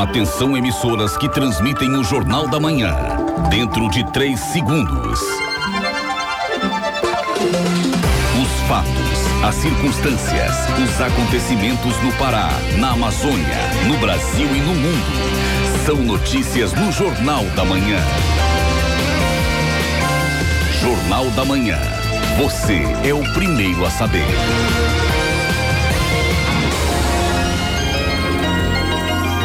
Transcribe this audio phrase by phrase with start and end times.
[0.00, 2.96] Atenção emissoras que transmitem o Jornal da Manhã.
[3.50, 5.20] Dentro de três segundos.
[8.40, 15.84] Os fatos, as circunstâncias, os acontecimentos no Pará, na Amazônia, no Brasil e no mundo.
[15.84, 17.98] São notícias no Jornal da Manhã.
[20.80, 21.78] Jornal da Manhã.
[22.38, 24.24] Você é o primeiro a saber.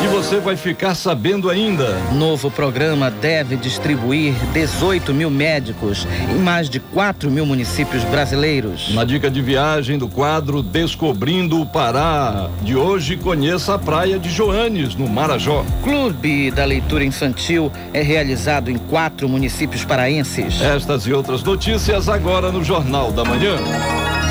[0.00, 1.98] E você vai ficar sabendo ainda.
[2.12, 8.94] Novo programa deve distribuir 18 mil médicos em mais de 4 mil municípios brasileiros.
[8.94, 12.48] Na dica de viagem do quadro Descobrindo o Pará.
[12.62, 15.64] De hoje, conheça a praia de Joanes, no Marajó.
[15.82, 20.60] Clube da Leitura Infantil é realizado em quatro municípios paraenses.
[20.60, 23.56] Estas e outras notícias agora no Jornal da Manhã.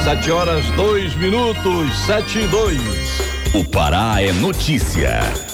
[0.05, 2.79] Sete horas, dois minutos, sete e dois.
[3.53, 5.46] O Pará é notícia.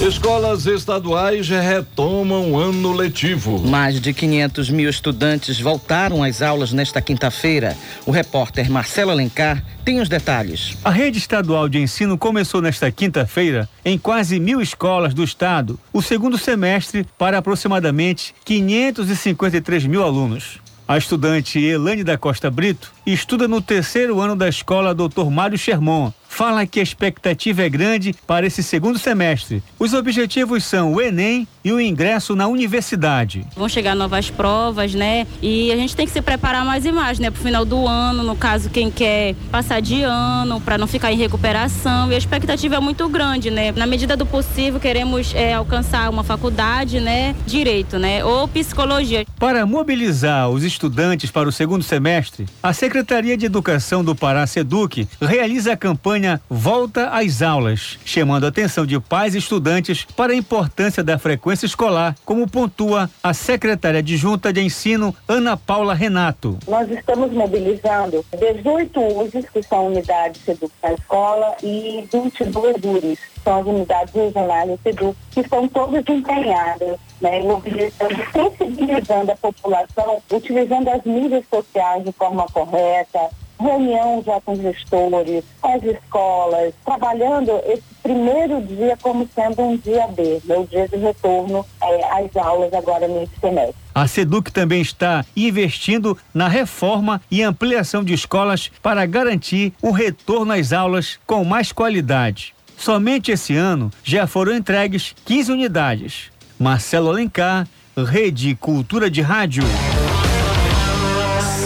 [0.00, 3.58] Escolas estaduais retomam ano letivo.
[3.66, 7.76] Mais de 500 mil estudantes voltaram às aulas nesta quinta-feira.
[8.06, 10.78] O repórter Marcelo Alencar tem os detalhes.
[10.84, 16.00] A rede estadual de ensino começou nesta quinta-feira em quase mil escolas do estado o
[16.00, 20.60] segundo semestre para aproximadamente 553 mil alunos.
[20.86, 25.28] A estudante Elane da Costa Brito estuda no terceiro ano da escola Dr.
[25.28, 29.62] Mário Sherman, fala que a expectativa é grande para esse segundo semestre.
[29.78, 33.44] Os objetivos são o Enem e o ingresso na universidade.
[33.56, 35.26] Vão chegar novas provas, né?
[35.42, 37.30] E a gente tem que se preparar mais e mais, né?
[37.30, 41.12] Para o final do ano, no caso, quem quer passar de ano, para não ficar
[41.12, 42.12] em recuperação.
[42.12, 43.72] E a expectativa é muito grande, né?
[43.72, 47.34] Na medida do possível, queremos é, alcançar uma faculdade, né?
[47.46, 48.24] Direito, né?
[48.24, 49.26] Ou psicologia.
[49.38, 55.08] Para mobilizar os estudantes para o segundo semestre, a Secretaria de Educação do Pará, SEDUC,
[55.20, 60.32] realiza a campanha campanha Volta às Aulas, chamando a atenção de pais e estudantes para
[60.32, 66.58] a importância da frequência escolar, como pontua a secretária adjunta de ensino, Ana Paula Renato.
[66.66, 73.60] Nós estamos mobilizando 18 usos, que são unidades SEDUC na escola, e 22 URIs, são
[73.60, 81.04] as unidades regionais SEDUC, que estão todas empenhadas né, mobilizando, sensibilizando a população, utilizando as
[81.04, 88.62] mídias sociais de forma correta, reunião já com gestores, com as escolas, trabalhando esse primeiro
[88.62, 93.32] dia como sendo um dia B, meu dia de retorno é, às aulas agora nesse
[93.40, 93.74] semestre.
[93.94, 100.52] A SEDUC também está investindo na reforma e ampliação de escolas para garantir o retorno
[100.52, 102.54] às aulas com mais qualidade.
[102.76, 106.30] Somente esse ano já foram entregues 15 unidades.
[106.58, 107.66] Marcelo Alencar,
[107.96, 109.64] Rede Cultura de Rádio.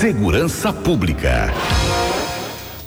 [0.00, 1.52] Segurança Pública.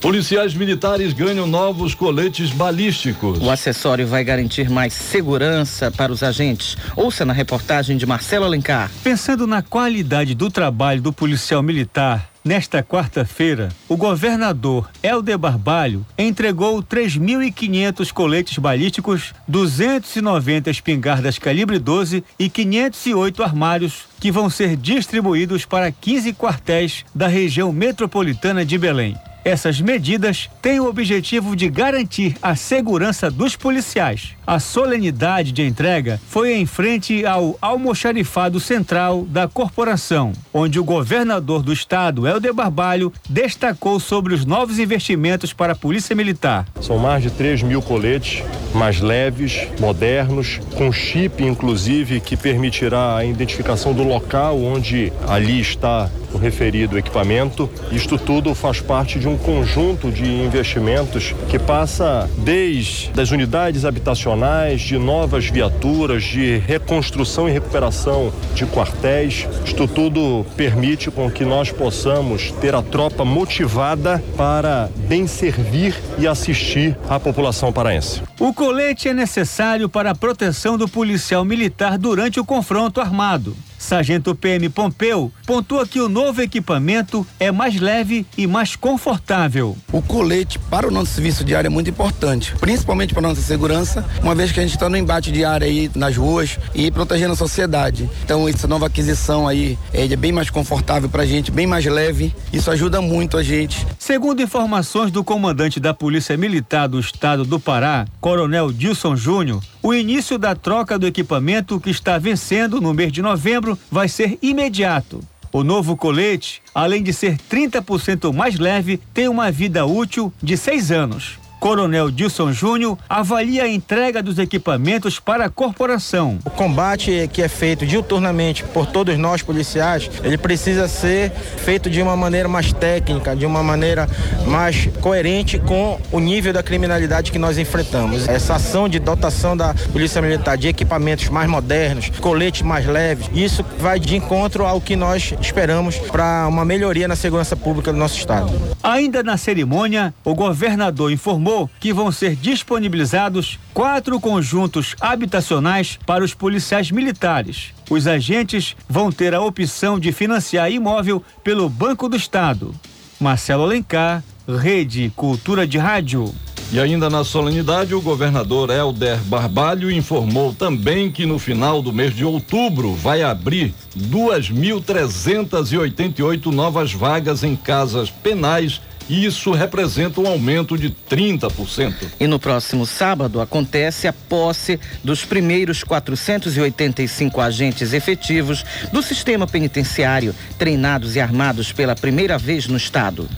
[0.06, 3.40] Policiais militares ganham novos coletes balísticos.
[3.42, 6.78] O acessório vai garantir mais segurança para os agentes.
[6.96, 8.92] Ouça na reportagem de Marcelo Alencar.
[9.04, 16.84] Pensando na qualidade do trabalho do policial militar, Nesta quarta-feira, o governador Helder Barbalho entregou
[16.84, 25.92] 3.500 coletes balísticos, 290 espingardas calibre 12 e 508 armários que vão ser distribuídos para
[25.92, 29.18] 15 quartéis da região metropolitana de Belém.
[29.46, 34.30] Essas medidas têm o objetivo de garantir a segurança dos policiais.
[34.48, 41.62] A solenidade de entrega foi em frente ao almoxarifado central da corporação, onde o governador
[41.62, 46.66] do estado, Helder Barbalho, destacou sobre os novos investimentos para a Polícia Militar.
[46.82, 48.42] São mais de 3 mil coletes
[48.74, 56.10] mais leves, modernos, com chip inclusive que permitirá a identificação do local onde ali está
[56.36, 57.70] o referido equipamento.
[57.92, 64.82] Isto tudo faz parte de um conjunto de investimentos que passa desde as unidades habitacionais,
[64.82, 69.48] de novas viaturas, de reconstrução e recuperação de quartéis.
[69.66, 76.28] Isto tudo permite com que nós possamos ter a tropa motivada para bem servir e
[76.28, 78.22] assistir à população paraense.
[78.46, 83.58] O colete é necessário para a proteção do policial militar durante o confronto armado.
[83.78, 89.78] Sargento PM Pompeu pontua que o novo equipamento é mais leve e mais confortável.
[89.92, 94.04] O colete para o nosso serviço diário é muito importante, principalmente para a nossa segurança,
[94.24, 97.36] uma vez que a gente está no embate diário aí nas ruas e protegendo a
[97.36, 98.10] sociedade.
[98.24, 102.34] Então essa nova aquisição aí é bem mais confortável para a gente, bem mais leve.
[102.52, 103.86] Isso ajuda muito a gente.
[104.00, 108.35] Segundo informações do comandante da Polícia Militar do Estado do Pará, Coronel
[108.74, 113.78] Dilson Júnior, o início da troca do equipamento que está vencendo no mês de novembro
[113.90, 115.22] vai ser imediato.
[115.52, 120.92] O novo colete, além de ser 30% mais leve, tem uma vida útil de seis
[120.92, 121.40] anos.
[121.66, 126.38] Coronel Dilson Júnior avalia a entrega dos equipamentos para a corporação.
[126.46, 132.04] O combate que é feito diuturnamente por todos nós policiais, ele precisa ser feito de
[132.04, 134.08] uma maneira mais técnica, de uma maneira
[134.46, 138.28] mais coerente com o nível da criminalidade que nós enfrentamos.
[138.28, 143.66] Essa ação de dotação da Polícia Militar de equipamentos mais modernos, coletes mais leves, isso
[143.80, 148.20] vai de encontro ao que nós esperamos para uma melhoria na segurança pública do nosso
[148.20, 148.54] estado.
[148.84, 156.24] Ainda na cerimônia, o governador informou informou que vão ser disponibilizados quatro conjuntos habitacionais para
[156.24, 157.74] os policiais militares.
[157.90, 162.76] Os agentes vão ter a opção de financiar imóvel pelo Banco do Estado.
[163.20, 166.34] Marcelo Alencar, Rede Cultura de Rádio.
[166.72, 172.16] E ainda na solenidade, o governador Helder Barbalho informou também que no final do mês
[172.16, 180.90] de outubro vai abrir 2.388 novas vagas em casas penais isso representa um aumento de
[181.10, 181.94] 30%.
[182.20, 190.34] E no próximo sábado acontece a posse dos primeiros 485 agentes efetivos do sistema penitenciário,
[190.58, 193.30] treinados e armados pela primeira vez no estado.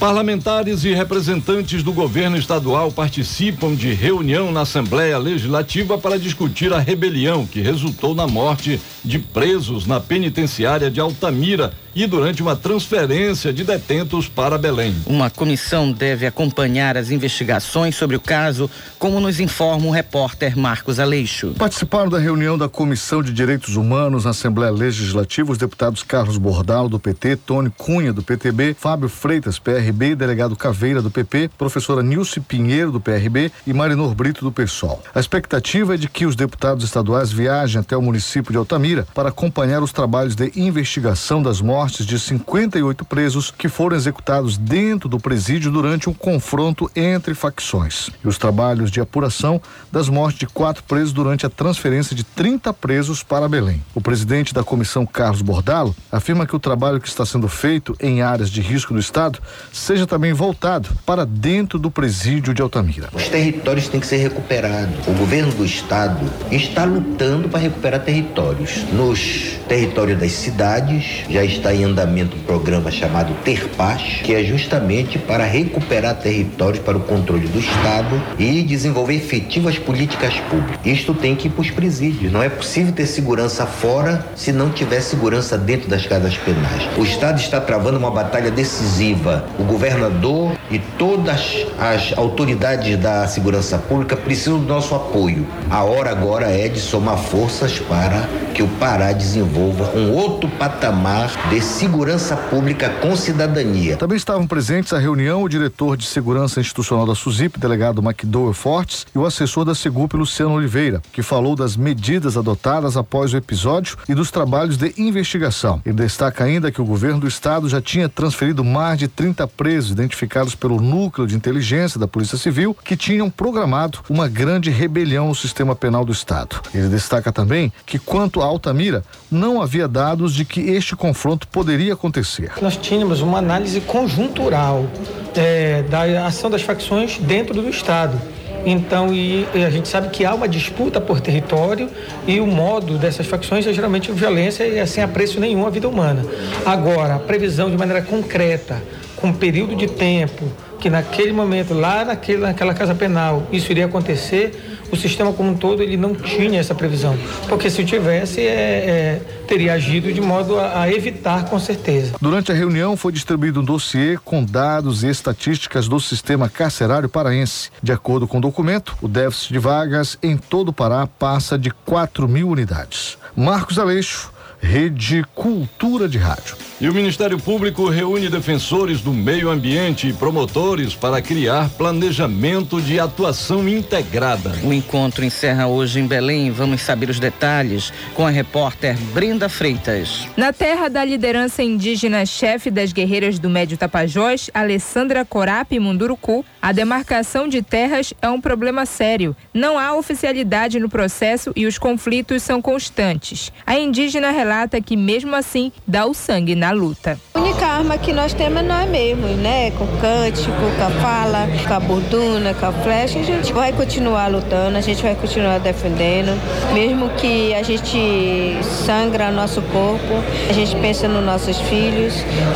[0.00, 6.78] Parlamentares e representantes do governo estadual participam de reunião na Assembleia Legislativa para discutir a
[6.78, 13.52] rebelião que resultou na morte de presos na penitenciária de Altamira e durante uma transferência
[13.52, 14.94] de detentos para Belém.
[15.06, 21.00] Uma comissão deve acompanhar as investigações sobre o caso, como nos informa o repórter Marcos
[21.00, 21.54] Aleixo.
[21.58, 26.88] Participaram da reunião da Comissão de Direitos Humanos na Assembleia Legislativa os deputados Carlos Bordalo,
[26.88, 32.40] do PT, Tony Cunha, do PTB, Fábio Freitas, PRB, delegado Caveira, do PP, professora Nilce
[32.40, 35.02] Pinheiro, do PRB e Marinor Brito, do PSOL.
[35.14, 39.30] A expectativa é de que os deputados estaduais viajem até o município de Altamira para
[39.30, 45.08] acompanhar os trabalhos de investigação das mortes mortes de 58 presos que foram executados dentro
[45.08, 48.10] do presídio durante um confronto entre facções.
[48.22, 49.58] E os trabalhos de apuração
[49.90, 53.82] das mortes de quatro presos durante a transferência de 30 presos para Belém.
[53.94, 58.20] O presidente da comissão, Carlos Bordalo, afirma que o trabalho que está sendo feito em
[58.20, 59.38] áreas de risco do Estado
[59.72, 63.08] seja também voltado para dentro do presídio de Altamira.
[63.14, 65.08] Os territórios têm que ser recuperados.
[65.08, 68.84] O governo do Estado está lutando para recuperar territórios.
[68.92, 74.34] Nos territórios das cidades já está está em andamento um programa chamado Ter Paz, que
[74.34, 80.78] é justamente para recuperar territórios para o controle do Estado e desenvolver efetivas políticas públicas.
[80.84, 82.32] Isto tem que ir para os presídios.
[82.32, 86.88] Não é possível ter segurança fora se não tiver segurança dentro das casas penais.
[86.96, 89.44] O Estado está travando uma batalha decisiva.
[89.58, 95.46] O governador e todas as autoridades da segurança pública precisam do nosso apoio.
[95.70, 101.30] A hora agora é de somar forças para que o Pará desenvolva um outro patamar
[101.48, 103.96] de segurança pública com cidadania.
[103.96, 109.06] Também estavam presentes à reunião o diretor de segurança institucional da SUSIP, delegado McDowell Fortes,
[109.14, 113.96] e o assessor da Segup, Luciano Oliveira, que falou das medidas adotadas após o episódio
[114.08, 115.80] e dos trabalhos de investigação.
[115.84, 119.90] Ele destaca ainda que o governo do estado já tinha transferido mais de 30 presos
[119.90, 125.34] identificados pelo núcleo de inteligência da Polícia Civil que tinham programado uma grande rebelião no
[125.34, 126.60] sistema penal do estado.
[126.74, 131.94] Ele destaca também que quanto a Altamira, não havia dados de que este confronto poderia
[131.94, 132.52] acontecer.
[132.60, 134.86] Nós tínhamos uma análise conjuntural
[135.34, 138.20] é, da ação das facções dentro do Estado.
[138.64, 141.88] Então, e, e a gente sabe que há uma disputa por território
[142.26, 146.24] e o modo dessas facções é geralmente violência e sem apreço nenhum à vida humana.
[146.64, 148.82] Agora, a previsão de maneira concreta,
[149.16, 150.44] com período de tempo,
[150.80, 155.54] que naquele momento, lá naquele, naquela casa penal, isso iria acontecer, o sistema como um
[155.54, 157.16] todo ele não tinha essa previsão.
[157.48, 162.14] Porque se tivesse, é, é, teria agido de modo a, a, evitar com certeza.
[162.20, 167.70] Durante a reunião foi distribuído um dossiê com dados e estatísticas do sistema carcerário paraense.
[167.82, 171.70] De acordo com o documento, o déficit de vagas em todo o Pará passa de
[171.70, 173.18] 4 mil unidades.
[173.36, 176.56] Marcos Aleixo Rede Cultura de Rádio.
[176.80, 182.98] E o Ministério Público reúne defensores do meio ambiente e promotores para criar planejamento de
[182.98, 184.52] atuação integrada.
[184.62, 186.50] O encontro encerra hoje em Belém.
[186.50, 190.26] Vamos saber os detalhes com a repórter Brenda Freitas.
[190.36, 196.72] Na terra da liderança indígena chefe das guerreiras do Médio Tapajós, Alessandra Corapi Munduruku, a
[196.72, 199.36] demarcação de terras é um problema sério.
[199.52, 203.52] Não há oficialidade no processo e os conflitos são constantes.
[203.66, 207.16] A indígena relata relata que mesmo assim dá o sangue na luta.
[207.50, 209.72] Única que nós temos é nós mesmos, né?
[209.72, 213.18] Com cântico, com a fala, com a borduna, com a flecha.
[213.18, 216.40] A gente vai continuar lutando, a gente vai continuar defendendo.
[216.72, 222.14] Mesmo que a gente sangra nosso corpo, a gente pensa nos nossos filhos.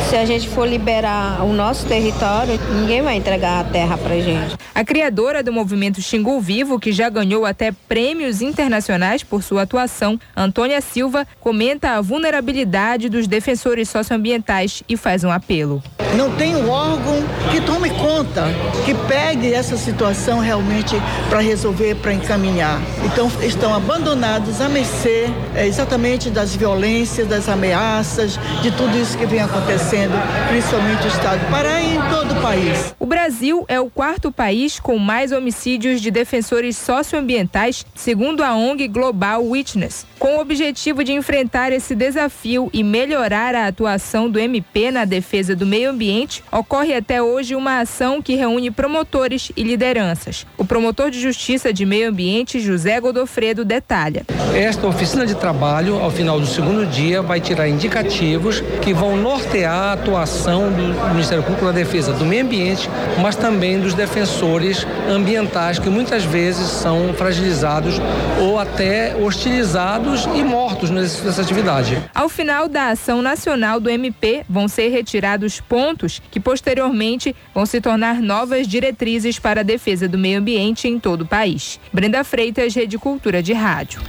[0.09, 4.55] Se a gente for liberar o nosso território, ninguém vai entregar a terra pra gente.
[4.73, 10.19] A criadora do movimento Xingu Vivo, que já ganhou até prêmios internacionais por sua atuação,
[10.35, 15.81] Antônia Silva, comenta a vulnerabilidade dos defensores socioambientais e faz um apelo.
[16.15, 18.45] Não tem um órgão que tome conta,
[18.85, 20.95] que pegue essa situação realmente
[21.29, 22.79] para resolver, para encaminhar.
[23.03, 29.25] Então estão abandonados a mercê é, exatamente das violências, das ameaças, de tudo isso que
[29.25, 30.13] vem acontecendo,
[30.47, 32.95] principalmente no estado do Pará e em todo o país.
[32.97, 38.87] O Brasil é o quarto país com mais homicídios de defensores socioambientais, segundo a ONG
[38.87, 40.05] Global Witness.
[40.17, 45.55] Com o objetivo de enfrentar esse desafio e melhorar a atuação do MP na defesa
[45.55, 50.45] do meio ambiente, ocorre até hoje uma ação que reúne promotores e lideranças.
[50.57, 54.25] O promotor de Justiça de Meio Ambiente, José Godofredo, detalha.
[54.53, 59.75] Esta oficina de trabalho, ao final do segundo dia, vai tirar indicativos que vão nortear
[59.75, 62.89] a atuação do Ministério Público na defesa do meio ambiente,
[63.21, 67.95] mas também dos defensores ambientais que muitas vezes são fragilizados
[68.41, 71.97] ou até hostilizados e mortos nessa atividade.
[72.13, 77.81] Ao final da ação nacional do MP, vão ser retirados pontos que posteriormente vão se
[77.81, 81.79] tornar novas diretrizes para a defesa do meio ambiente em todo o país.
[81.91, 84.01] Brenda Freitas, Rede Cultura de Rádio.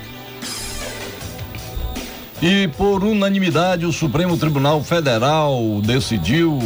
[2.43, 6.59] E por unanimidade, o Supremo Tribunal Federal decidiu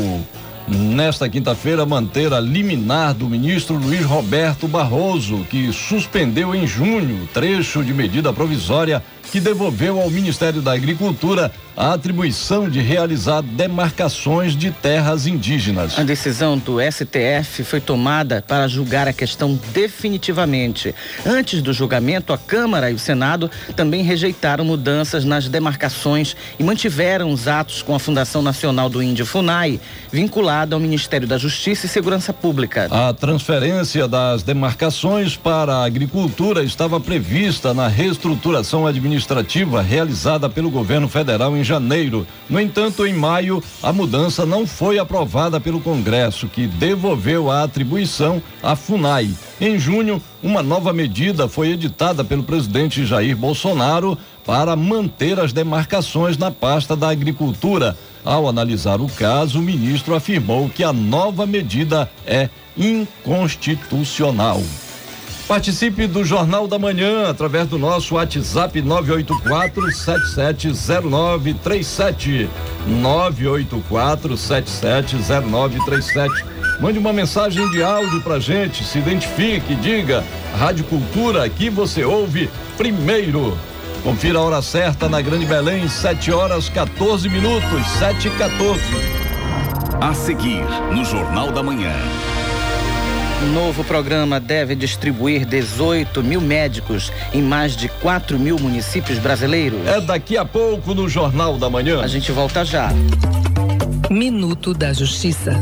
[0.67, 7.85] nesta quinta-feira manter a liminar do ministro Luiz Roberto Barroso, que suspendeu em junho trecho
[7.85, 14.71] de medida provisória que devolveu ao Ministério da Agricultura a atribuição de realizar demarcações de
[14.71, 15.99] terras indígenas.
[15.99, 20.95] A decisão do STF foi tomada para julgar a questão definitivamente.
[21.25, 27.33] Antes do julgamento, a Câmara e o Senado também rejeitaram mudanças nas demarcações e mantiveram
[27.33, 29.81] os atos com a Fundação Nacional do Índio FUNAI,
[30.13, 32.89] vinculada ao Ministério da Justiça e Segurança Pública.
[32.91, 39.20] A transferência das demarcações para a agricultura estava prevista na reestruturação administrativa
[39.87, 42.27] realizada pelo governo federal em janeiro.
[42.49, 48.43] No entanto, em maio, a mudança não foi aprovada pelo Congresso, que devolveu a atribuição
[48.63, 49.31] à FUNAI.
[49.61, 56.37] Em junho, uma nova medida foi editada pelo presidente Jair Bolsonaro para manter as demarcações
[56.39, 57.97] na pasta da agricultura.
[58.25, 64.63] Ao analisar o caso, o ministro afirmou que a nova medida é inconstitucional.
[65.51, 72.49] Participe do Jornal da Manhã através do nosso WhatsApp 984 770937.
[72.87, 76.45] 984 770937.
[76.81, 80.23] Mande uma mensagem de áudio pra gente, se identifique, diga
[80.57, 83.59] Rádio Cultura, aqui você ouve primeiro.
[84.05, 88.81] Confira a hora certa na Grande Belém, 7 horas 14 minutos, 7 e 14.
[90.01, 90.63] A seguir,
[90.95, 91.93] no Jornal da Manhã.
[93.43, 99.81] O novo programa deve distribuir 18 mil médicos em mais de 4 mil municípios brasileiros.
[99.87, 102.03] É daqui a pouco no Jornal da Manhã.
[102.03, 102.91] A gente volta já.
[104.11, 105.53] Minuto da Justiça.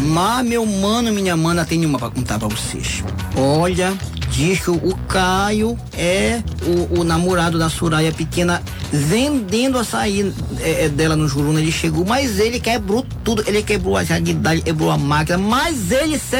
[0.00, 3.02] Mas, meu mano, minha mana, tem uma pra contar pra vocês.
[3.36, 3.92] Olha,
[4.30, 8.62] diz que o Caio é o, o namorado da Soraya pequena
[8.96, 13.96] vendendo açaí é, é, dela no Juruna, ele chegou, mas ele quebrou tudo, ele quebrou
[13.96, 16.36] a jardinidade, quebrou a máquina, mas ele se,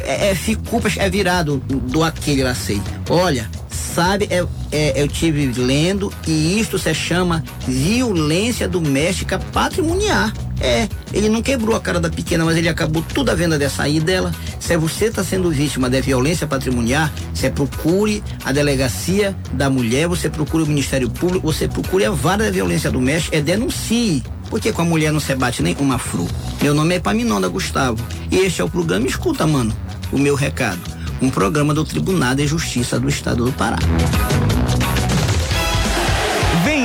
[0.00, 2.80] é, é, ficou é virado do aquele lá sei.
[3.08, 10.30] Olha, sabe, é, é, eu tive lendo e isto se chama violência doméstica patrimonial.
[10.60, 13.82] É, ele não quebrou a cara da pequena, mas ele acabou toda a venda dessa
[13.82, 14.32] aí dela.
[14.58, 20.08] Se é você está sendo vítima de violência patrimonial, você procure a delegacia da mulher,
[20.08, 24.22] você procure o Ministério Público, você procure a vara da violência doméstica, é denuncie.
[24.48, 26.26] Porque com a mulher não se bate nem uma fru.
[26.62, 27.98] Meu nome é Paminonda Gustavo.
[28.30, 29.74] E este é o programa Escuta, mano,
[30.12, 30.80] o meu recado.
[31.20, 33.78] Um programa do Tribunal de Justiça do Estado do Pará.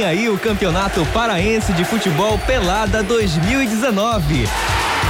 [0.01, 4.47] Vem aí o Campeonato Paraense de Futebol Pelada 2019.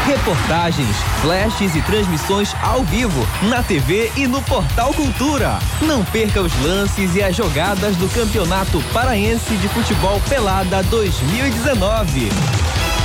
[0.06, 5.60] Reportagens, flashes e transmissões ao vivo, na TV e no Portal Cultura.
[5.82, 12.28] Não perca os lances e as jogadas do Campeonato Paraense de Futebol Pelada 2019.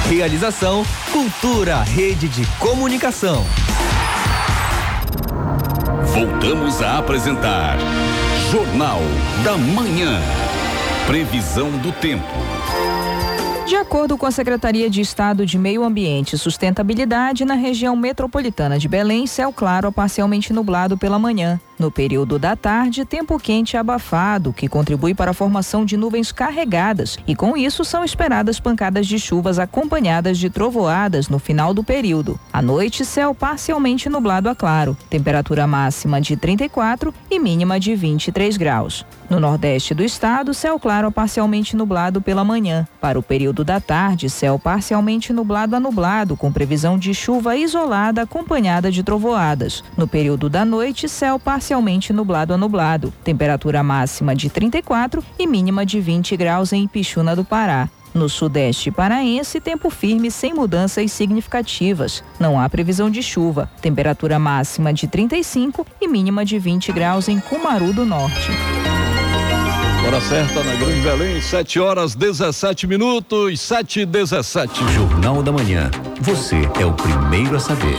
[0.08, 3.46] Realização Cultura, Rede de Comunicação.
[6.12, 7.76] Voltamos a apresentar
[8.50, 9.02] Jornal
[9.44, 10.20] da Manhã.
[11.06, 12.26] Previsão do tempo.
[13.64, 18.76] De acordo com a Secretaria de Estado de Meio Ambiente e Sustentabilidade, na região metropolitana
[18.76, 21.60] de Belém, céu claro a parcialmente nublado pela manhã.
[21.78, 27.18] No período da tarde, tempo quente abafado, que contribui para a formação de nuvens carregadas,
[27.26, 32.40] e com isso são esperadas pancadas de chuvas acompanhadas de trovoadas no final do período.
[32.50, 38.56] À noite, céu parcialmente nublado a claro, temperatura máxima de 34 e mínima de 23
[38.56, 39.04] graus.
[39.28, 42.86] No nordeste do estado, céu claro a parcialmente nublado pela manhã.
[43.00, 48.22] Para o período da tarde, céu parcialmente nublado a nublado, com previsão de chuva isolada
[48.22, 49.84] acompanhada de trovoadas.
[49.96, 51.65] No período da noite, céu parcialmente
[52.12, 53.12] nublado a nublado.
[53.24, 57.88] Temperatura máxima de 34 e mínima de 20 graus em Ipixuna do Pará.
[58.14, 62.24] No sudeste paraense, tempo firme sem mudanças significativas.
[62.40, 63.70] Não há previsão de chuva.
[63.82, 68.50] Temperatura máxima de 35 e mínima de 20 graus em Cumaru do Norte.
[70.06, 74.92] Hora certa na Grande Belém, 7 horas 17 minutos, 7 e 17.
[74.92, 75.90] Jornal da Manhã.
[76.20, 77.98] Você é o primeiro a saber.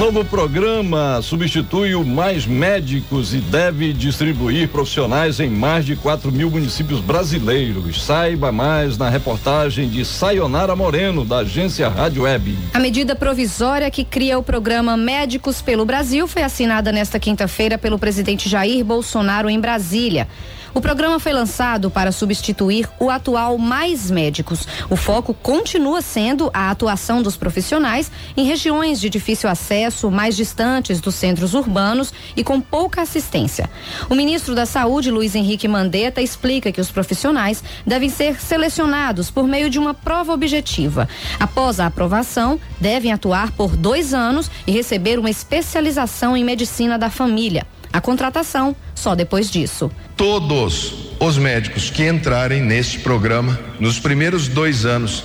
[0.00, 6.50] Novo programa substitui o Mais Médicos e deve distribuir profissionais em mais de 4 mil
[6.50, 8.02] municípios brasileiros.
[8.02, 12.56] Saiba mais na reportagem de Sayonara Moreno, da agência Rádio Web.
[12.72, 17.98] A medida provisória que cria o programa Médicos pelo Brasil foi assinada nesta quinta-feira pelo
[17.98, 20.26] presidente Jair Bolsonaro em Brasília.
[20.72, 24.68] O programa foi lançado para substituir o atual Mais Médicos.
[24.88, 31.00] O foco continua sendo a atuação dos profissionais em regiões de difícil acesso, mais distantes
[31.00, 33.68] dos centros urbanos e com pouca assistência.
[34.08, 39.48] O ministro da Saúde, Luiz Henrique Mandetta, explica que os profissionais devem ser selecionados por
[39.48, 41.08] meio de uma prova objetiva.
[41.40, 47.10] Após a aprovação, devem atuar por dois anos e receber uma especialização em medicina da
[47.10, 47.66] família.
[47.92, 49.90] A contratação só depois disso.
[50.16, 55.24] Todos os médicos que entrarem neste programa nos primeiros dois anos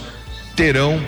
[0.56, 1.02] terão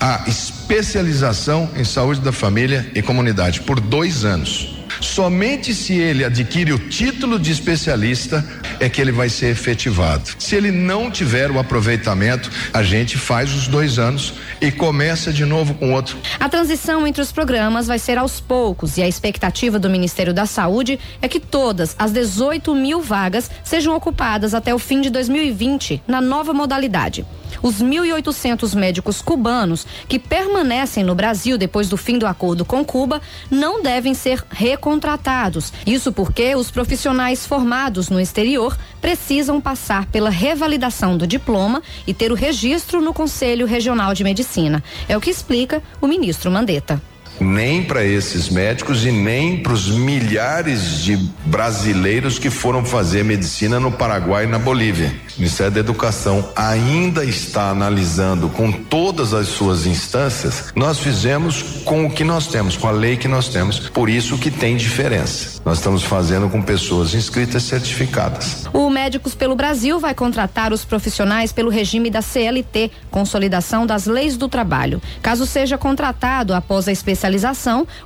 [0.00, 4.75] a especialização em saúde da família e comunidade por dois anos.
[5.00, 8.44] Somente se ele adquire o título de especialista
[8.80, 10.30] é que ele vai ser efetivado.
[10.38, 15.44] Se ele não tiver o aproveitamento, a gente faz os dois anos e começa de
[15.44, 16.16] novo com outro.
[16.38, 20.46] A transição entre os programas vai ser aos poucos e a expectativa do Ministério da
[20.46, 26.02] Saúde é que todas as 18 mil vagas sejam ocupadas até o fim de 2020
[26.06, 27.24] na nova modalidade.
[27.62, 33.20] Os 1.800 médicos cubanos que permanecem no Brasil depois do fim do acordo com Cuba
[33.50, 35.72] não devem ser recontratados.
[35.86, 42.32] Isso porque os profissionais formados no exterior precisam passar pela revalidação do diploma e ter
[42.32, 44.82] o registro no Conselho Regional de Medicina.
[45.08, 47.00] É o que explica o ministro Mandetta
[47.40, 53.78] nem para esses médicos e nem para os milhares de brasileiros que foram fazer medicina
[53.78, 55.14] no Paraguai e na Bolívia.
[55.36, 60.72] O Ministério da Educação ainda está analisando com todas as suas instâncias.
[60.74, 63.78] Nós fizemos com o que nós temos, com a lei que nós temos.
[63.78, 65.60] Por isso que tem diferença.
[65.64, 68.66] Nós estamos fazendo com pessoas inscritas certificadas.
[68.72, 74.36] O Médicos pelo Brasil vai contratar os profissionais pelo regime da CLT, Consolidação das Leis
[74.36, 75.02] do Trabalho.
[75.20, 77.25] Caso seja contratado após a especialização,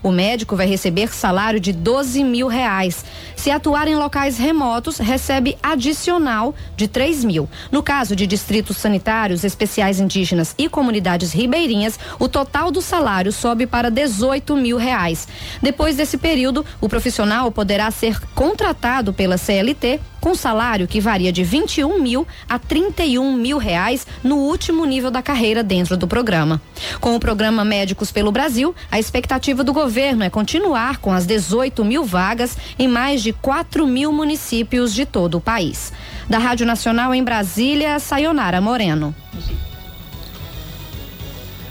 [0.02, 3.04] o médico vai receber salário de 12 mil reais.
[3.36, 7.48] Se atuar em locais remotos, recebe adicional de 3 mil.
[7.70, 13.66] No caso de distritos sanitários, especiais indígenas e comunidades ribeirinhas, o total do salário sobe
[13.66, 15.28] para 18 mil reais.
[15.62, 21.42] Depois desse período, o profissional poderá ser contratado pela CLT com salário que varia de
[21.42, 26.60] 21 mil a 31 mil reais no último nível da carreira dentro do programa.
[27.00, 31.84] Com o programa Médicos pelo Brasil, a expectativa do governo é continuar com as 18
[31.84, 35.92] mil vagas em mais de 4 mil municípios de todo o país.
[36.28, 39.14] Da Rádio Nacional em Brasília, Sayonara Moreno.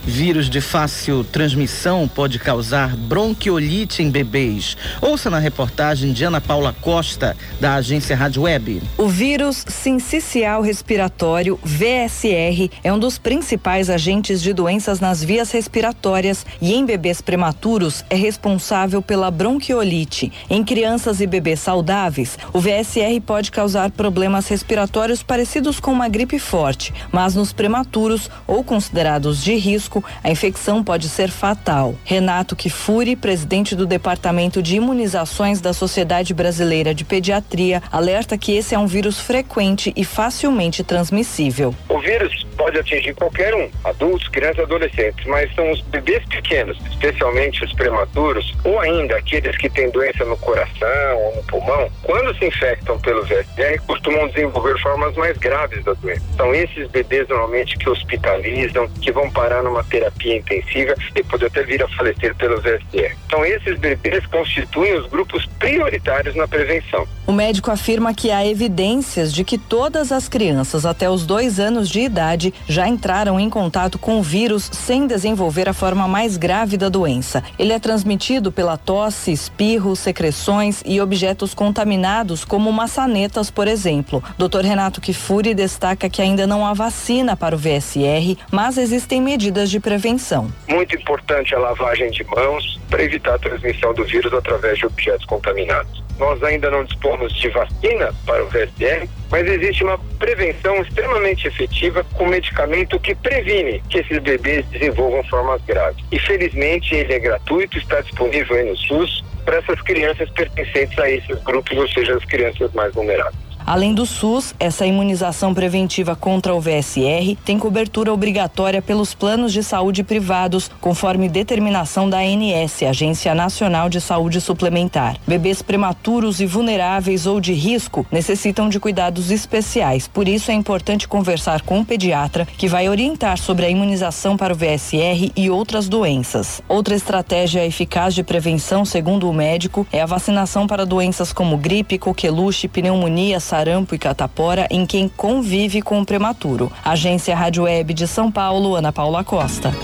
[0.04, 4.76] Vírus de fácil transmissão pode causar bronquiolite em bebês.
[5.00, 8.82] Ouça na reportagem de Ana Paula Costa, da agência Rádio Web.
[8.96, 16.46] O vírus sincicial respiratório, VSR, é um dos principais agentes de doenças nas vias respiratórias
[16.62, 20.32] e em bebês prematuros é responsável pela bronquiolite.
[20.48, 26.38] Em crianças e bebês saudáveis, o VSR pode causar problemas respiratórios parecidos com uma gripe
[26.38, 29.89] forte, mas nos prematuros ou considerados de risco,
[30.22, 31.94] a infecção pode ser fatal.
[32.04, 38.74] Renato Kifuri, presidente do Departamento de Imunizações da Sociedade Brasileira de Pediatria, alerta que esse
[38.74, 41.74] é um vírus frequente e facilmente transmissível.
[41.88, 47.64] O vírus pode atingir qualquer um, adultos, crianças, adolescentes, mas são os bebês pequenos, especialmente
[47.64, 52.44] os prematuros, ou ainda aqueles que têm doença no coração ou no pulmão, quando se
[52.44, 56.22] infectam pelo VSR, costumam desenvolver formas mais graves da doença.
[56.36, 61.62] São esses bebês normalmente que hospitalizam, que vão parar numa terapia intensiva e pode até
[61.62, 63.16] vir a falecer pelo VSR.
[63.26, 67.06] Então esses bebês constituem os grupos prioritários na prevenção.
[67.26, 71.88] O médico afirma que há evidências de que todas as crianças até os dois anos
[71.88, 76.76] de idade já entraram em contato com o vírus sem desenvolver a forma mais grave
[76.76, 77.42] da doença.
[77.56, 84.22] Ele é transmitido pela tosse, espirro, secreções e objetos contaminados, como maçanetas, por exemplo.
[84.36, 84.62] Dr.
[84.64, 89.80] Renato Kifuri destaca que ainda não há vacina para o VSR, mas existem medidas de
[89.80, 90.52] prevenção.
[90.68, 95.24] Muito importante a lavagem de mãos para evitar a transmissão do vírus através de objetos
[95.26, 96.02] contaminados.
[96.18, 102.04] Nós ainda não dispomos de vacina para o VSR, mas existe uma prevenção extremamente efetiva
[102.12, 106.04] com medicamento que previne que esses bebês desenvolvam formas graves.
[106.12, 111.10] E felizmente ele é gratuito, está disponível aí no SUS para essas crianças pertencentes a
[111.10, 113.49] esses grupos, ou seja, as crianças mais vulneráveis.
[113.66, 119.62] Além do SUS, essa imunização preventiva contra o VSR tem cobertura obrigatória pelos planos de
[119.62, 125.16] saúde privados, conforme determinação da ANS, Agência Nacional de Saúde Suplementar.
[125.26, 131.06] Bebês prematuros e vulneráveis ou de risco necessitam de cuidados especiais, por isso é importante
[131.06, 135.88] conversar com o pediatra, que vai orientar sobre a imunização para o VSR e outras
[135.88, 136.62] doenças.
[136.68, 141.98] Outra estratégia eficaz de prevenção, segundo o médico, é a vacinação para doenças como gripe,
[141.98, 146.70] coqueluche, pneumonia, sarampo e catapora em quem convive com o prematuro.
[146.84, 149.74] Agência Rádio Web de São Paulo, Ana Paula Costa.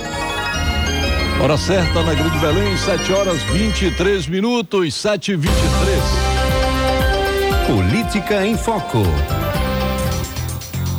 [1.42, 5.57] Hora certa na Grande Belém, 7 horas 23 minutos, 7 e 23
[7.66, 9.02] Política em Foco.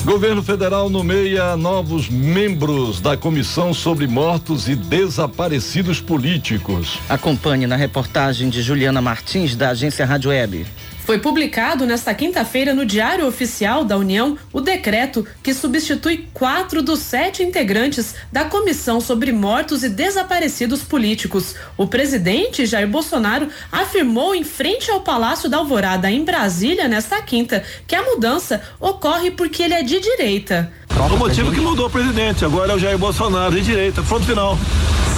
[0.03, 6.99] Governo federal nomeia novos membros da Comissão sobre Mortos e Desaparecidos Políticos.
[7.07, 10.65] Acompanhe na reportagem de Juliana Martins, da agência Rádio Web.
[11.07, 16.99] Foi publicado nesta quinta-feira no Diário Oficial da União o decreto que substitui quatro dos
[16.99, 21.55] sete integrantes da Comissão sobre Mortos e Desaparecidos Políticos.
[21.77, 27.63] O presidente Jair Bolsonaro afirmou em frente ao Palácio da Alvorada, em Brasília, nesta quinta,
[27.87, 30.69] que a mudança ocorre porque ele é de direita.
[30.89, 34.57] O motivo que mudou o presidente, agora é o Jair Bolsonaro, de direita, pronto final.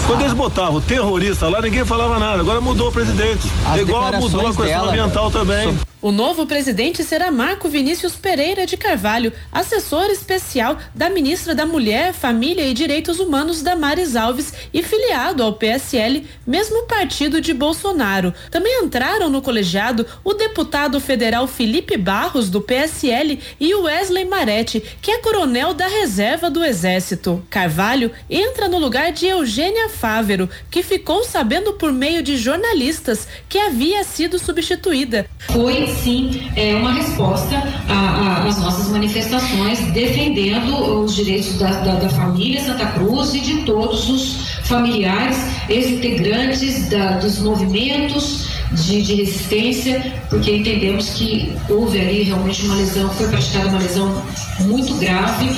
[0.06, 2.42] Quando eles botavam terrorista lá, ninguém falava nada.
[2.42, 3.48] Agora mudou o presidente.
[3.66, 5.78] As Igual mudou a questão dela, ambiental também.
[6.02, 12.14] O novo presidente será Marco Vinícius Pereira de Carvalho, assessor especial da ministra da Mulher,
[12.14, 18.34] Família e Direitos Humanos Damares Alves e filiado ao PSL, mesmo partido de Bolsonaro.
[18.50, 24.82] Também entraram no colegiado o deputado federal Felipe Barros, do PSL, e o Wesley Marete,
[25.02, 27.46] que é coronel da reserva do Exército.
[27.50, 33.58] Carvalho entra no lugar de Eugênia Fávero, que ficou sabendo por meio de jornalistas que
[33.58, 35.26] havia sido substituída.
[35.40, 37.56] Foi sim é, uma resposta
[38.48, 44.10] às nossas manifestações defendendo os direitos da, da, da, família Santa Cruz e de todos
[44.10, 46.90] os familiares, ex-integrantes
[47.22, 53.70] dos movimentos de, de, resistência, porque entendemos que houve ali realmente uma lesão, foi praticada
[53.70, 54.24] uma lesão
[54.60, 55.50] muito grave.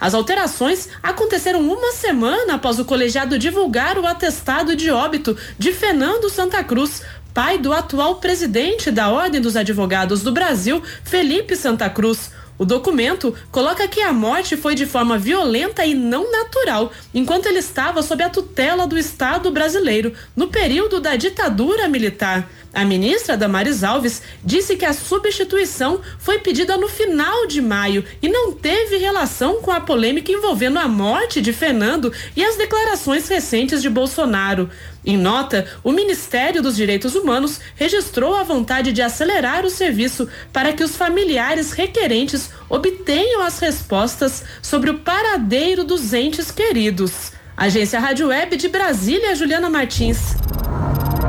[0.00, 6.30] As alterações aconteceram uma semana após o colegiado divulgar o atestado de óbito de Fernando
[6.30, 12.30] Santa Cruz, pai do atual presidente da Ordem dos Advogados do Brasil, Felipe Santa Cruz.
[12.58, 17.60] O documento coloca que a morte foi de forma violenta e não natural, enquanto ele
[17.60, 22.50] estava sob a tutela do Estado brasileiro, no período da ditadura militar.
[22.72, 28.28] A ministra Damares Alves disse que a substituição foi pedida no final de maio e
[28.28, 33.80] não teve relação com a polêmica envolvendo a morte de Fernando e as declarações recentes
[33.80, 34.68] de Bolsonaro.
[35.04, 40.72] Em nota, o Ministério dos Direitos Humanos registrou a vontade de acelerar o serviço para
[40.74, 47.37] que os familiares requerentes obtenham as respostas sobre o paradeiro dos entes queridos.
[47.58, 50.36] Agência Rádio Web de Brasília, Juliana Martins.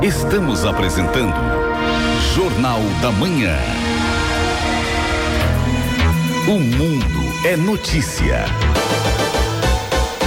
[0.00, 1.34] Estamos apresentando
[2.36, 3.58] Jornal da Manhã.
[6.46, 8.44] O mundo é notícia.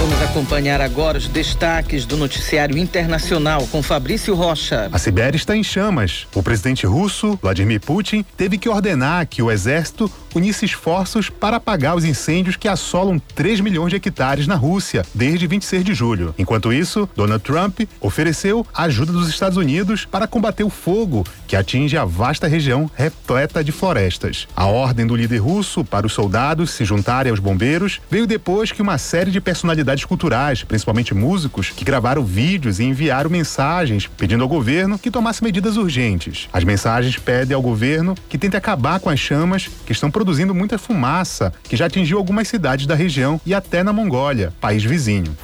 [0.04, 4.90] Vamos acompanhar agora os destaques do noticiário internacional com Fabrício Rocha.
[4.92, 6.26] A Sibéria está em chamas.
[6.34, 11.96] O presidente russo, Vladimir Putin, teve que ordenar que o exército unisse esforços para apagar
[11.96, 16.34] os incêndios que assolam 3 milhões de hectares na Rússia desde 26 de julho.
[16.36, 21.96] Enquanto isso, Donald Trump ofereceu ajuda dos Estados Unidos para combater o fogo que atinge
[21.96, 24.46] a vasta região repleta de florestas.
[24.54, 28.82] A ordem do líder russo para os soldados se juntarem aos bombeiros veio depois que
[28.82, 34.48] uma série de personalidades culturais, principalmente músicos, que gravaram vídeos e enviaram mensagens pedindo ao
[34.48, 36.48] governo que tomasse medidas urgentes.
[36.50, 40.78] As mensagens pedem ao governo que tente acabar com as chamas que estão produzindo muita
[40.78, 45.36] fumaça, que já atingiu algumas cidades da região e até na Mongólia, país vizinho.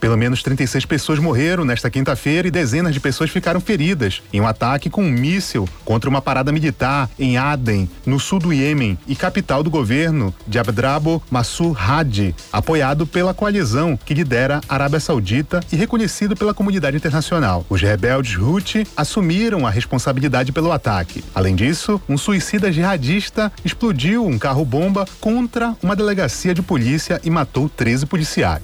[0.00, 4.46] Pelo menos 36 pessoas morreram nesta quinta-feira e dezenas de pessoas ficaram feridas em um
[4.46, 9.16] ataque com um míssil contra uma parada militar em Aden, no sul do Iêmen e
[9.16, 13.65] capital do governo de Abdrabo Mansur Hadi, apoiado pela coalizão
[14.04, 17.64] que lidera a Arábia Saudita e reconhecido pela comunidade internacional.
[17.68, 21.24] Os rebeldes Houthi assumiram a responsabilidade pelo ataque.
[21.34, 27.68] Além disso, um suicida jihadista explodiu um carro-bomba contra uma delegacia de polícia e matou
[27.68, 28.62] 13 policiais.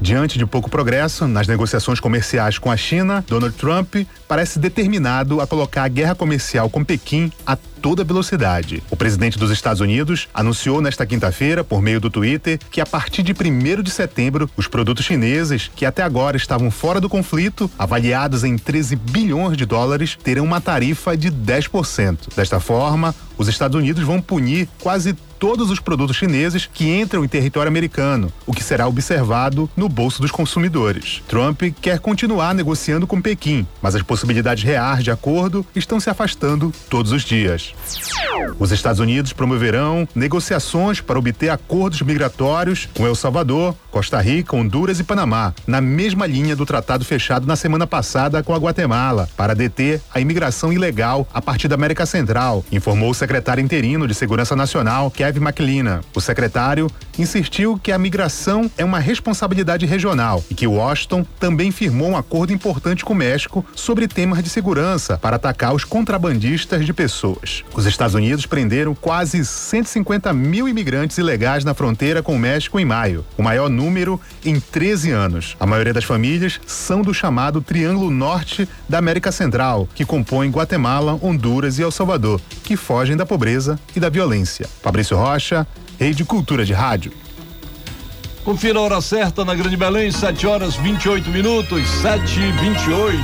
[0.00, 3.96] Diante de pouco progresso nas negociações comerciais com a China, Donald Trump
[4.28, 8.82] parece determinado a colocar a guerra comercial com Pequim a toda velocidade.
[8.90, 13.22] O presidente dos Estados Unidos anunciou nesta quinta-feira, por meio do Twitter, que a partir
[13.22, 18.42] de 1 de setembro, os produtos chineses, que até agora estavam fora do conflito, avaliados
[18.42, 22.34] em 13 bilhões de dólares, terão uma tarifa de 10%.
[22.34, 27.28] Desta forma, os Estados Unidos vão punir quase todos os produtos chineses que entram em
[27.28, 31.22] território americano, o que será observado no bolso dos consumidores.
[31.28, 36.72] Trump quer continuar negociando com Pequim, mas as possibilidades reais de acordo estão se afastando
[36.88, 37.74] todos os dias.
[38.58, 44.98] Os Estados Unidos promoverão negociações para obter acordos migratórios com El Salvador, Costa Rica, Honduras
[44.98, 49.54] e Panamá, na mesma linha do tratado fechado na semana passada com a Guatemala, para
[49.54, 54.56] deter a imigração ilegal a partir da América Central, informou o secretário interino de Segurança
[54.56, 56.00] Nacional, Kevin McLean.
[56.14, 62.10] O secretário insistiu que a migração é uma responsabilidade regional e que Washington também firmou
[62.10, 66.92] um acordo importante com o México sobre temas de segurança para atacar os contrabandistas de
[66.92, 67.64] pessoas.
[67.74, 72.84] Os Estados Unidos prenderam quase 150 mil imigrantes ilegais na fronteira com o México em
[72.84, 75.56] maio, o maior número em 13 anos.
[75.58, 81.18] A maioria das famílias são do chamado Triângulo Norte da América Central, que compõe Guatemala,
[81.22, 84.68] Honduras e El Salvador, que fogem da pobreza e da violência.
[84.82, 85.66] Fabrício Rocha,
[85.98, 87.10] Rede Cultura de Rádio.
[88.44, 93.18] Confira a hora certa na Grande Belém, 7 horas 28 minutos, 7 e 28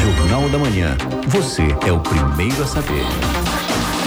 [0.00, 0.96] Jornal da Manhã.
[1.28, 3.04] Você é o primeiro a saber.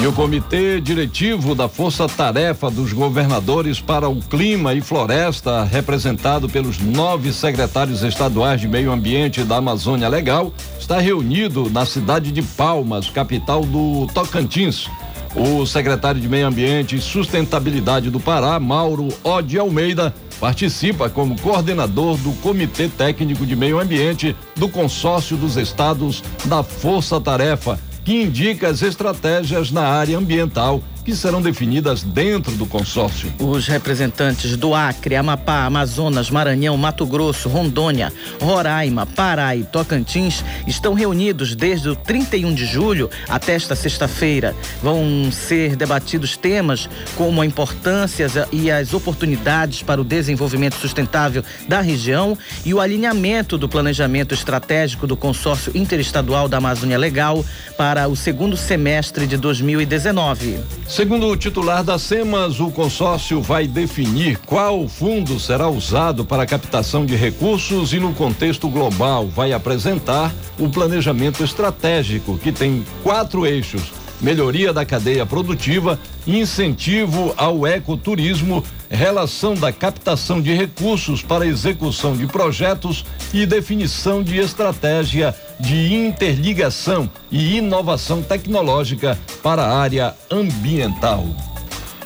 [0.02, 6.50] E o Comitê Diretivo da Força Tarefa dos Governadores para o Clima e Floresta, representado
[6.50, 12.42] pelos nove secretários estaduais de Meio Ambiente da Amazônia Legal, está reunido na cidade de
[12.42, 14.90] Palmas, capital do Tocantins
[15.36, 22.18] o secretário de Meio Ambiente e Sustentabilidade do Pará, Mauro Odi Almeida, participa como coordenador
[22.18, 28.70] do Comitê Técnico de Meio Ambiente do Consórcio dos Estados da Força Tarefa, que indica
[28.70, 33.34] as estratégias na área ambiental que serão definidas dentro do consórcio.
[33.40, 40.94] Os representantes do Acre, Amapá, Amazonas, Maranhão, Mato Grosso, Rondônia, Roraima, Pará e Tocantins estão
[40.94, 44.56] reunidos desde o 31 de julho até esta sexta-feira.
[44.84, 51.82] Vão ser debatidos temas como a importância e as oportunidades para o desenvolvimento sustentável da
[51.82, 57.44] região e o alinhamento do planejamento estratégico do consórcio interestadual da Amazônia Legal
[57.76, 60.60] para o segundo semestre de 2019.
[61.00, 66.46] Segundo o titular da SEMAS, o consórcio vai definir qual fundo será usado para a
[66.46, 73.46] captação de recursos e, no contexto global, vai apresentar o planejamento estratégico, que tem quatro
[73.46, 82.16] eixos: melhoria da cadeia produtiva, incentivo ao ecoturismo, relação da captação de recursos para execução
[82.16, 91.26] de projetos e definição de estratégia de interligação e inovação tecnológica para a área ambiental.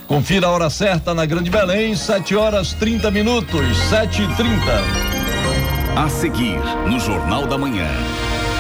[0.08, 4.62] Confira a hora certa na Grande Belém, 7 horas 30 minutos, 7 e 30
[5.96, 7.88] A seguir, no Jornal da Manhã.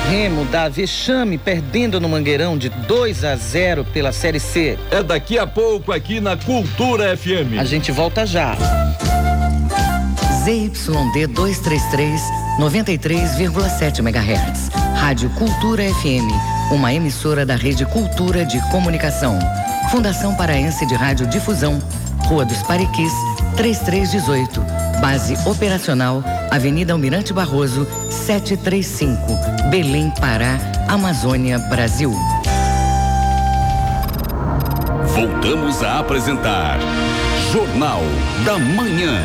[0.09, 4.77] Remo dá vexame perdendo no Mangueirão de 2 a 0 pela Série C.
[4.91, 7.59] É daqui a pouco aqui na Cultura FM.
[7.59, 8.55] A gente volta já.
[10.43, 12.21] ZYD 233,
[12.59, 14.69] 93,7 MHz.
[14.95, 19.39] Rádio Cultura FM, uma emissora da Rede Cultura de Comunicação.
[19.89, 21.81] Fundação Paraense de Rádio Difusão,
[22.25, 23.11] Rua dos Pariquis,
[23.55, 24.61] 3318.
[25.01, 29.17] Base operacional, Avenida Almirante Barroso, 735.
[29.69, 32.11] Belém, Pará, Amazônia, Brasil.
[35.13, 36.79] Voltamos a apresentar
[37.51, 38.01] Jornal
[38.45, 39.21] da Manhã.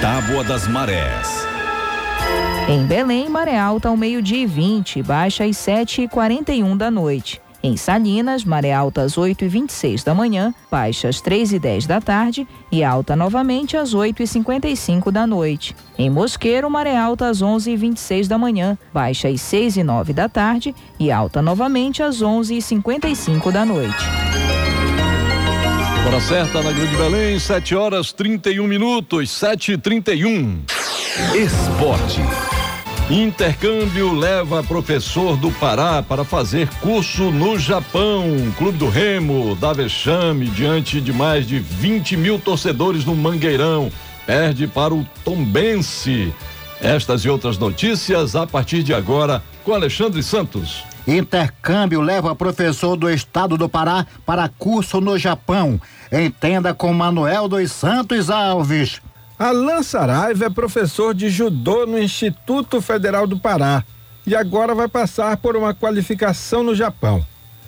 [0.00, 1.46] Tábua das Marés.
[2.68, 7.40] Em Belém, maré alta ao meio-dia e 20, baixa às 7h41 da noite.
[7.62, 11.86] Em Salinas, maré alta às 8 e 26 da manhã, baixa às 3 e 10
[11.86, 15.76] da tarde e alta novamente às 8 e 55 da noite.
[15.98, 20.12] Em Mosqueiro, maré alta às 11 e 26 da manhã, baixa às 6 e 9
[20.14, 24.04] da tarde e alta novamente às 11 e 55 da noite.
[26.06, 30.62] Hora certa na Grande Belém, 7 horas 31 minutos, 7 e 31
[31.34, 32.22] Esporte.
[33.10, 38.24] Intercâmbio leva professor do Pará para fazer curso no Japão.
[38.56, 43.90] Clube do Remo dá vexame diante de mais de 20 mil torcedores no Mangueirão.
[44.24, 46.32] Perde para o Tombense.
[46.80, 50.84] Estas e outras notícias a partir de agora com Alexandre Santos.
[51.04, 55.80] Intercâmbio leva professor do estado do Pará para curso no Japão.
[56.12, 59.00] Entenda com Manuel dos Santos Alves.
[59.40, 63.82] Alan Saraiva é professor de judô no Instituto Federal do Pará
[64.26, 67.24] e agora vai passar por uma qualificação no Japão.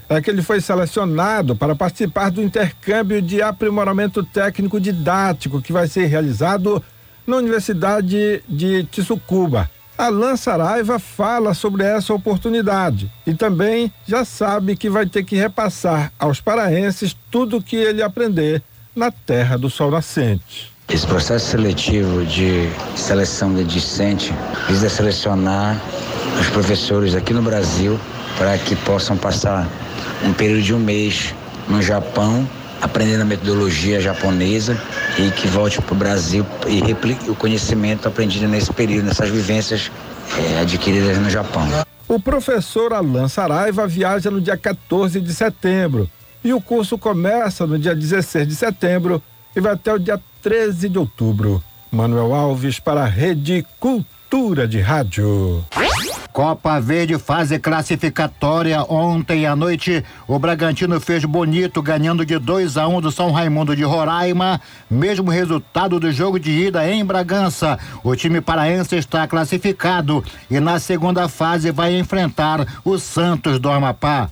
[0.07, 5.89] É que ele foi selecionado para participar do intercâmbio de aprimoramento técnico didático que vai
[5.89, 6.85] ser realizado
[7.27, 9.71] na Universidade de Tsukuba.
[9.97, 16.13] Alan Saraiva fala sobre essa oportunidade e também já sabe que vai ter que repassar
[16.19, 18.63] aos paraenses tudo o que ele aprender
[18.95, 20.72] na terra do sol nascente.
[20.89, 24.33] Esse processo seletivo de seleção de discente
[24.69, 25.81] visa selecionar
[26.39, 27.99] os professores aqui no Brasil
[28.37, 29.67] para que possam passar
[30.25, 31.35] um período de um mês
[31.69, 32.49] no Japão,
[32.81, 34.77] aprendendo a metodologia japonesa
[35.19, 39.91] e que volte para o Brasil e replique o conhecimento aprendido nesse período, nessas vivências
[40.37, 41.67] é, adquiridas no Japão.
[42.07, 46.11] O professor Alan Saraiva viaja no dia 14 de setembro
[46.45, 49.23] e o curso começa no dia 16 de setembro
[49.55, 51.63] e vai até o dia 13 de outubro.
[51.91, 54.12] Manuel Alves para a Rede Cultura
[54.67, 55.63] de Rádio.
[56.33, 60.03] Copa Verde fase classificatória ontem à noite.
[60.27, 64.59] O Bragantino fez bonito, ganhando de 2 a 1 um do São Raimundo de Roraima.
[64.91, 67.79] Mesmo resultado do jogo de ida em Bragança.
[68.03, 74.31] O time paraense está classificado e na segunda fase vai enfrentar o Santos do Amapá.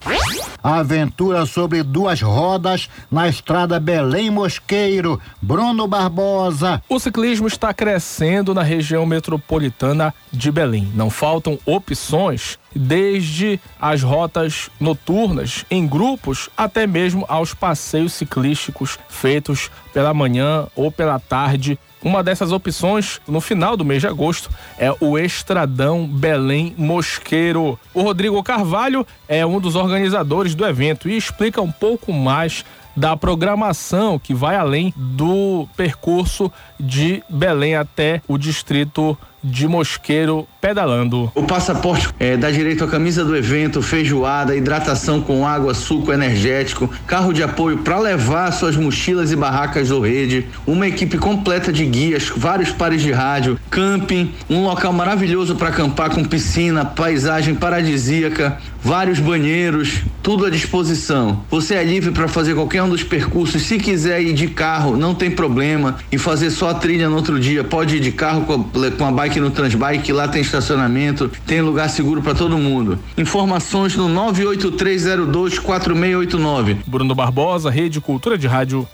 [0.63, 5.21] Aventura sobre duas rodas na estrada Belém Mosqueiro.
[5.41, 6.83] Bruno Barbosa.
[6.89, 9.90] O ciclismo está crescendo na região metropolitana
[10.33, 10.91] de Belém.
[10.95, 19.71] Não faltam opções desde as rotas noturnas em grupos até mesmo aos passeios ciclísticos feitos
[19.93, 21.79] pela manhã ou pela tarde.
[22.03, 24.49] Uma dessas opções, no final do mês de agosto,
[24.79, 27.79] é o Estradão Belém Mosqueiro.
[27.93, 32.65] O Rodrigo Carvalho é um dos organizadores do evento e explica um pouco mais
[32.97, 41.31] da programação que vai além do percurso de Belém até o distrito de Mosqueiro pedalando.
[41.35, 46.91] O passaporte é, dá direito à camisa do evento, feijoada, hidratação com água, suco energético,
[47.07, 51.85] carro de apoio para levar suas mochilas e barracas do rede, uma equipe completa de
[51.87, 58.59] guias, vários pares de rádio, camping, um local maravilhoso para acampar com piscina, paisagem paradisíaca,
[58.83, 61.43] vários banheiros, tudo à disposição.
[61.51, 63.63] Você é livre para fazer qualquer um dos percursos.
[63.63, 65.97] Se quiser ir de carro, não tem problema.
[66.11, 69.07] E fazer só a trilha no outro dia, pode ir de carro com a, com
[69.07, 72.99] a bike no Transbike, lá tem estacionamento, tem lugar seguro para todo mundo.
[73.17, 76.79] Informações no 983024689.
[76.87, 78.89] Bruno Barbosa, Rede Cultura de Rádio.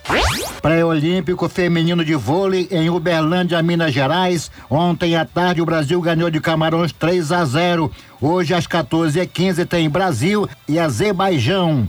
[0.60, 4.50] Pré-olímpico feminino de vôlei em Uberlândia, Minas Gerais.
[4.68, 7.92] Ontem à tarde o Brasil ganhou de Camarões 3 a 0.
[8.20, 11.88] Hoje às 14h15 tem Brasil e Azerbaijão.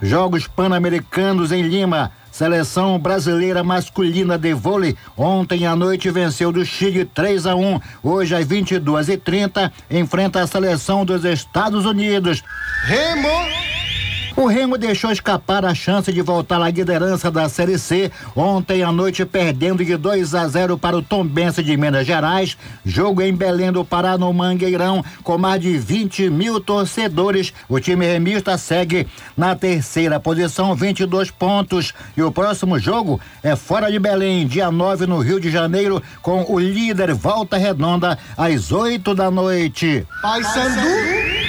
[0.00, 2.12] Jogos Pan-Americanos em Lima.
[2.38, 7.80] Seleção brasileira masculina de vôlei ontem à noite venceu do Chile 3 a 1.
[8.00, 12.44] Hoje às 22h30 enfrenta a seleção dos Estados Unidos.
[12.84, 13.28] Remo
[14.38, 18.92] o Remo deixou escapar a chance de voltar à liderança da Série C ontem à
[18.92, 22.56] noite, perdendo de 2 a 0 para o Tombense de Minas Gerais.
[22.86, 27.52] Jogo em Belém do Pará, no Mangueirão, com mais de 20 mil torcedores.
[27.68, 31.92] O time remista segue na terceira posição, 22 pontos.
[32.16, 36.44] E o próximo jogo é fora de Belém, dia 9 no Rio de Janeiro, com
[36.48, 40.06] o líder Volta Redonda, às 8 da noite.
[40.22, 41.47] Paysandu.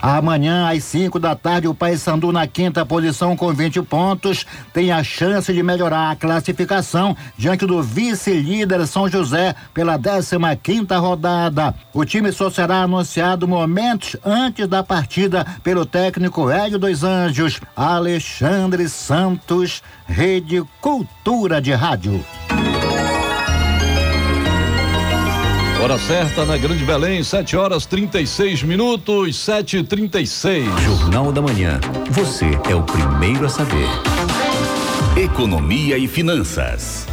[0.00, 5.02] Amanhã, às 5 da tarde, o Paysandu na quinta posição com 20 pontos tem a
[5.02, 11.74] chance de melhorar a classificação diante do vice-líder São José pela 15 quinta rodada.
[11.92, 18.88] O time só será anunciado momentos antes da partida pelo técnico Hélio dos Anjos, Alexandre
[18.88, 22.24] Santos, Rede Cultura de Rádio.
[25.86, 31.78] Hora certa na Grande Belém, 7 horas 36 minutos, 7 e 36 Jornal da Manhã.
[32.10, 33.86] Você é o primeiro a saber.
[35.16, 37.06] Economia e finanças.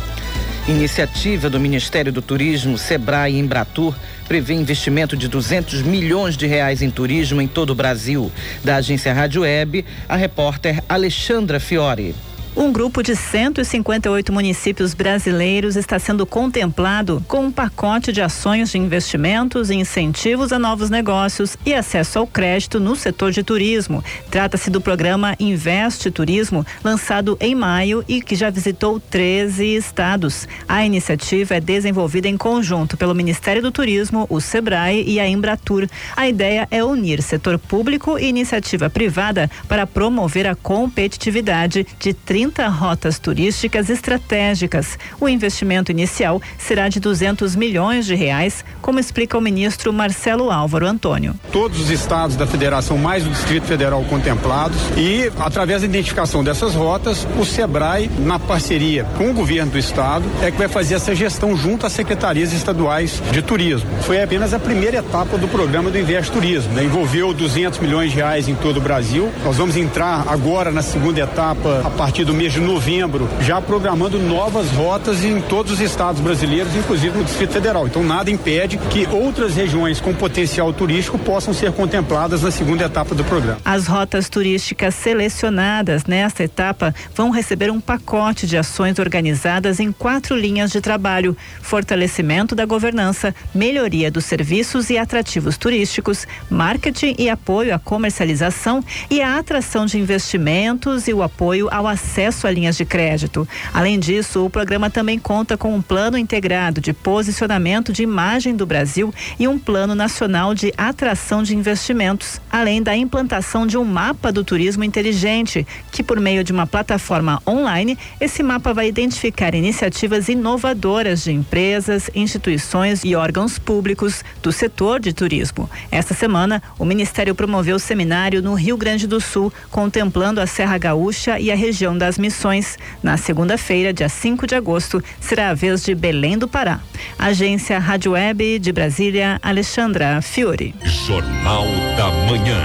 [0.67, 3.93] Iniciativa do Ministério do Turismo, Sebrae e Embratur
[4.27, 8.31] prevê investimento de 200 milhões de reais em turismo em todo o Brasil.
[8.63, 12.15] Da agência Rádio Web, a repórter Alexandra Fiore.
[12.55, 18.77] Um grupo de 158 municípios brasileiros está sendo contemplado com um pacote de ações de
[18.77, 24.03] investimentos e incentivos a novos negócios e acesso ao crédito no setor de turismo.
[24.29, 30.47] Trata-se do programa Investe Turismo, lançado em maio e que já visitou 13 estados.
[30.67, 35.87] A iniciativa é desenvolvida em conjunto pelo Ministério do Turismo, o SEBRAE e a Embratur.
[36.15, 42.42] A ideia é unir setor público e iniciativa privada para promover a competitividade de 30
[42.43, 44.99] 30 rotas turísticas estratégicas.
[45.17, 50.85] O investimento inicial será de 200 milhões de reais, como explica o ministro Marcelo Álvaro
[50.85, 51.35] Antônio.
[51.53, 56.75] Todos os estados da federação, mais o Distrito Federal contemplados e através da identificação dessas
[56.75, 61.15] rotas, o Sebrae, na parceria com o governo do estado, é que vai fazer essa
[61.15, 63.89] gestão junto às secretarias estaduais de turismo.
[64.01, 66.83] Foi apenas a primeira etapa do programa do Investe Turismo, né?
[66.83, 69.31] envolveu 200 milhões de reais em todo o Brasil.
[69.45, 73.61] Nós vamos entrar agora na segunda etapa a partir do do mês de novembro, já
[73.61, 77.85] programando novas rotas em todos os estados brasileiros, inclusive no Distrito Federal.
[77.85, 83.13] Então nada impede que outras regiões com potencial turístico possam ser contempladas na segunda etapa
[83.13, 83.59] do programa.
[83.63, 90.35] As rotas turísticas selecionadas nesta etapa vão receber um pacote de ações organizadas em quatro
[90.35, 97.75] linhas de trabalho: fortalecimento da governança, melhoria dos serviços e atrativos turísticos, marketing e apoio
[97.75, 102.77] à comercialização e a atração de investimentos e o apoio ao acesso acesso a linhas
[102.77, 103.47] de crédito.
[103.73, 108.65] Além disso, o programa também conta com um plano integrado de posicionamento de imagem do
[108.65, 114.31] Brasil e um plano nacional de atração de investimentos, além da implantação de um mapa
[114.31, 120.29] do turismo inteligente, que por meio de uma plataforma online, esse mapa vai identificar iniciativas
[120.29, 125.69] inovadoras de empresas, instituições e órgãos públicos do setor de turismo.
[125.91, 131.39] Esta semana, o Ministério promoveu seminário no Rio Grande do Sul, contemplando a Serra Gaúcha
[131.39, 132.77] e a região das das Missões.
[133.01, 136.79] Na segunda-feira, dia 5 de agosto, será a vez de Belém do Pará.
[137.17, 140.75] Agência Rádio Web de Brasília, Alexandra Fiore.
[140.83, 141.65] Jornal
[141.97, 142.59] da Manhã.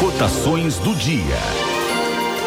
[0.00, 1.71] Cotações do dia.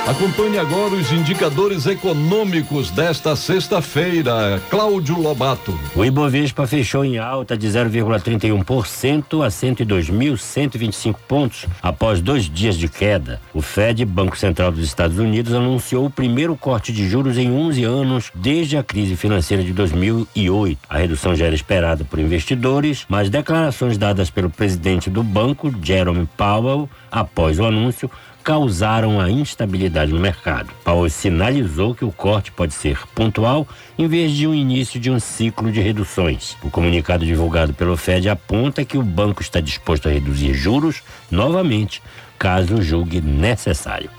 [0.07, 4.61] Acompanhe agora os indicadores econômicos desta sexta-feira.
[4.69, 5.75] Cláudio Lobato.
[5.95, 13.41] O Ibovespa fechou em alta de 0,31% a 102.125 pontos após dois dias de queda.
[13.51, 17.83] O Fed, Banco Central dos Estados Unidos, anunciou o primeiro corte de juros em 11
[17.83, 20.77] anos desde a crise financeira de 2008.
[20.87, 26.29] A redução já era esperada por investidores, mas declarações dadas pelo presidente do banco, Jerome
[26.37, 28.07] Powell, após o anúncio,
[28.45, 30.69] causaram a instabilidade no mercado.
[30.83, 33.67] Powell sinalizou que o corte pode ser pontual
[33.97, 36.55] em vez de um início de um ciclo de reduções.
[36.61, 42.03] O comunicado divulgado pelo Fed aponta que o banco está disposto a reduzir juros novamente
[42.37, 44.11] caso julgue necessário.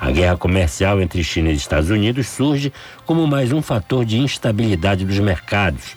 [0.00, 2.72] A guerra comercial entre China e Estados Unidos surge
[3.04, 5.96] como mais um fator de instabilidade dos mercados.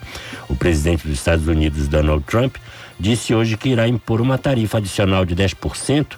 [0.50, 2.56] O presidente dos Estados Unidos, Donald Trump,
[3.00, 6.18] disse hoje que irá impor uma tarifa adicional de 10%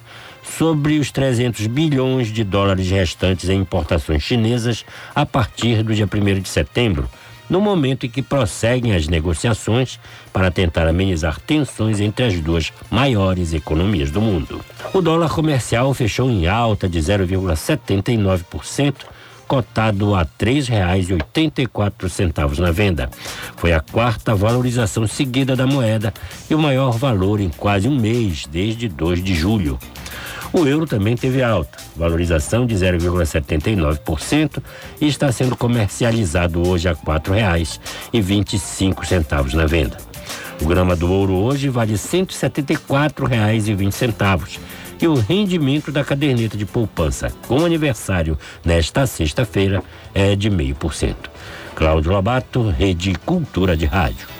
[0.57, 6.39] sobre os 300 bilhões de dólares restantes em importações chinesas a partir do dia 1
[6.39, 7.09] de setembro,
[7.49, 9.97] no momento em que prosseguem as negociações
[10.33, 14.61] para tentar amenizar tensões entre as duas maiores economias do mundo.
[14.93, 18.95] O dólar comercial fechou em alta de 0,79%,
[19.47, 23.09] cotado a R$ 3,84 na venda.
[23.55, 26.13] Foi a quarta valorização seguida da moeda
[26.49, 29.79] e o maior valor em quase um mês, desde 2 de julho.
[30.53, 34.63] O euro também teve alta, valorização de 0,79%
[34.99, 39.97] e está sendo comercializado hoje a R$ 4,25 na venda.
[40.61, 44.59] O grama do ouro hoje vale R$ 174,20
[44.99, 48.35] e o rendimento da caderneta de poupança com aniversário
[48.65, 49.83] nesta sexta-feira
[50.13, 51.15] é de 0,5%.
[51.75, 54.36] Cláudio Lobato, Rede Cultura de Rádio.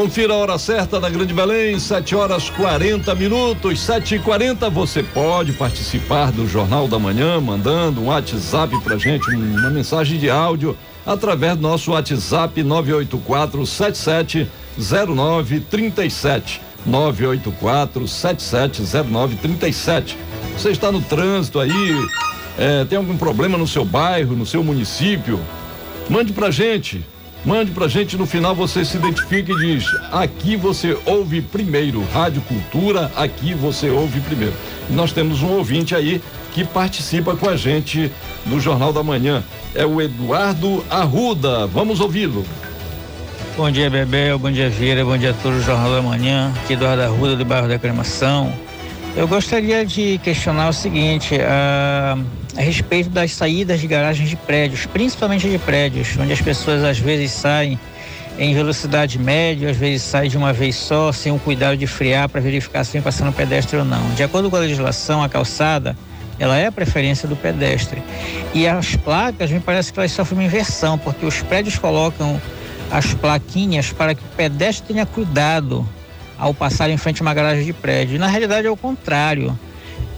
[0.00, 5.02] Confira a hora certa da Grande Belém, 7 horas 40 minutos, 7 e 40 Você
[5.02, 10.74] pode participar do Jornal da Manhã, mandando um WhatsApp pra gente, uma mensagem de áudio,
[11.04, 16.62] através do nosso WhatsApp 984 770937.
[16.86, 20.16] 984 770937.
[20.56, 22.08] Você está no trânsito aí,
[22.56, 25.38] é, tem algum problema no seu bairro, no seu município?
[26.08, 27.04] Mande pra gente.
[27.44, 32.42] Mande pra gente no final você se identifica e diz: aqui você ouve primeiro, Rádio
[32.42, 34.54] Cultura, aqui você ouve primeiro.
[34.90, 36.20] E nós temos um ouvinte aí
[36.52, 38.12] que participa com a gente
[38.44, 39.42] no Jornal da Manhã.
[39.74, 41.66] É o Eduardo Arruda.
[41.66, 42.44] Vamos ouvi-lo.
[43.56, 44.38] Bom dia, Bebel.
[44.38, 45.04] Bom dia, Vieira.
[45.04, 46.52] Bom dia a todos do Jornal da Manhã.
[46.62, 48.52] Aqui Eduardo Arruda, do bairro da Aclamação.
[49.16, 52.16] Eu gostaria de questionar o seguinte: a,
[52.56, 56.98] a respeito das saídas de garagens de prédios, principalmente de prédios, onde as pessoas às
[56.98, 57.78] vezes saem
[58.38, 62.28] em velocidade média, às vezes saem de uma vez só, sem o cuidado de frear
[62.28, 64.14] para verificar se vem passando pedestre ou não.
[64.14, 65.96] De acordo com a legislação, a calçada
[66.38, 68.02] ela é a preferência do pedestre.
[68.54, 72.40] E as placas, me parece que elas sofrem uma inversão, porque os prédios colocam
[72.90, 75.86] as plaquinhas para que o pedestre tenha cuidado
[76.40, 78.18] ao passar em frente a uma garagem de prédio.
[78.18, 79.56] Na realidade é o contrário.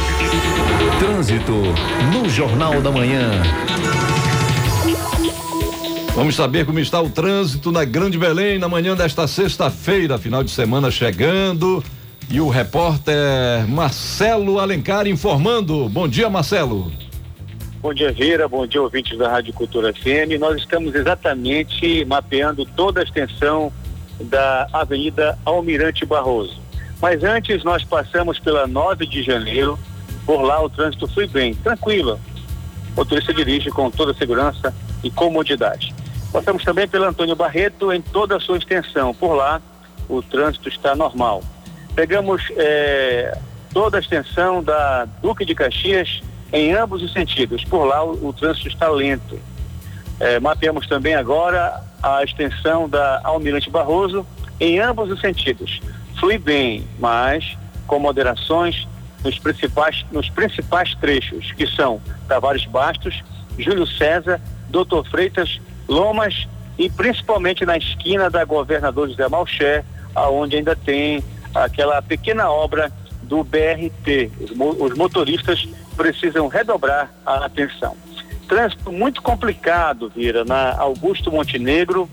[0.99, 1.55] Trânsito
[2.12, 3.30] no Jornal da Manhã.
[6.18, 10.50] Vamos saber como está o trânsito na Grande Belém na manhã desta sexta-feira, final de
[10.50, 11.80] semana chegando.
[12.28, 13.14] E o repórter
[13.68, 15.88] Marcelo Alencar informando.
[15.88, 16.90] Bom dia, Marcelo.
[17.80, 18.48] Bom dia, Vira.
[18.48, 20.40] Bom dia, ouvintes da Rádio Cultura FM.
[20.40, 23.72] Nós estamos exatamente mapeando toda a extensão
[24.20, 26.60] da Avenida Almirante Barroso.
[27.00, 29.78] Mas antes, nós passamos pela 9 de janeiro.
[30.26, 32.18] Por lá, o trânsito foi bem, tranquilo.
[32.94, 35.94] O motorista dirige com toda segurança e comodidade.
[36.32, 39.14] Passamos também pela Antônio Barreto em toda a sua extensão.
[39.14, 39.60] Por lá,
[40.08, 41.42] o trânsito está normal.
[41.94, 43.36] Pegamos eh,
[43.72, 46.20] toda a extensão da Duque de Caxias
[46.52, 47.64] em ambos os sentidos.
[47.64, 49.38] Por lá, o, o trânsito está lento.
[50.20, 54.26] Eh, mapeamos também agora a extensão da Almirante Barroso
[54.60, 55.80] em ambos os sentidos.
[56.18, 57.56] Flui bem, mas
[57.86, 58.86] com moderações
[59.24, 63.22] nos principais, nos principais trechos, que são Tavares Bastos,
[63.58, 66.47] Júlio César, Doutor Freitas Lomas
[66.78, 69.84] e principalmente na esquina da Governador José Malcher,
[70.14, 71.22] aonde ainda tem
[71.55, 74.30] aquela pequena obra do BRT.
[74.41, 77.97] Os, motoristas precisam redobrar a atenção.
[78.49, 82.09] Trânsito muito complicado, Vira, na Augusto Montenegro.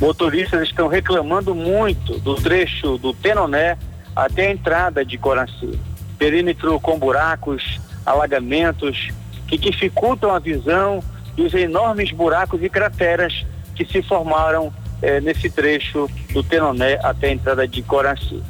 [0.00, 3.78] Motoristas estão reclamando muito do trecho do Tenoné
[4.14, 5.78] até a entrada de Coraci.
[6.18, 9.08] Perímetro com buracos, alagamentos
[9.48, 11.02] que dificultam a visão
[11.36, 14.72] e os enormes buracos e crateras que se formaram
[15.02, 18.42] eh, nesse trecho do Tenoné até a entrada de Coraci.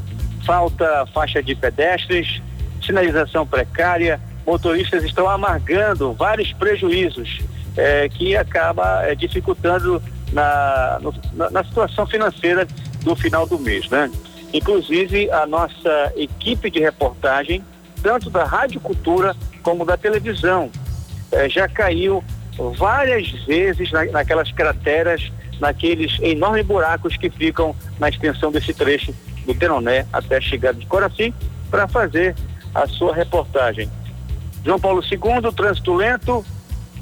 [0.45, 2.43] Falta faixa de pedestres,
[2.85, 7.41] sinalização precária, motoristas estão amargando vários prejuízos
[7.77, 12.67] eh, que acaba eh, dificultando na, no, na, na situação financeira
[13.03, 14.11] do final do mês, né?
[14.53, 17.65] Inclusive a nossa equipe de reportagem,
[18.03, 20.71] tanto da Rádio Cultura como da televisão,
[21.33, 22.23] eh, já caiu
[22.77, 29.15] várias vezes na, naquelas crateras, naqueles enormes buracos que ficam na extensão desse trecho
[29.47, 31.35] do Tenoné até a chegada de Coraci,
[31.71, 32.35] para fazer
[32.75, 33.89] a sua reportagem.
[34.65, 36.45] João Paulo II, trânsito lento,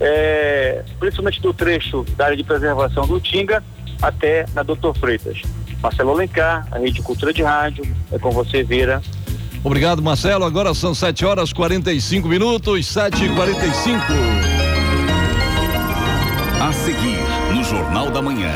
[0.00, 3.62] é, principalmente do trecho da área de preservação do Tinga
[4.00, 5.40] até na Doutor Freitas.
[5.80, 9.02] Marcelo Alencar, a Rede Cultura de Rádio, é com você, Vira.
[9.64, 10.44] Obrigado, Marcelo.
[10.44, 14.51] Agora são 7 horas 45 minutos, 7 e 45
[16.62, 17.18] A seguir,
[17.52, 18.52] no Jornal da Manhã.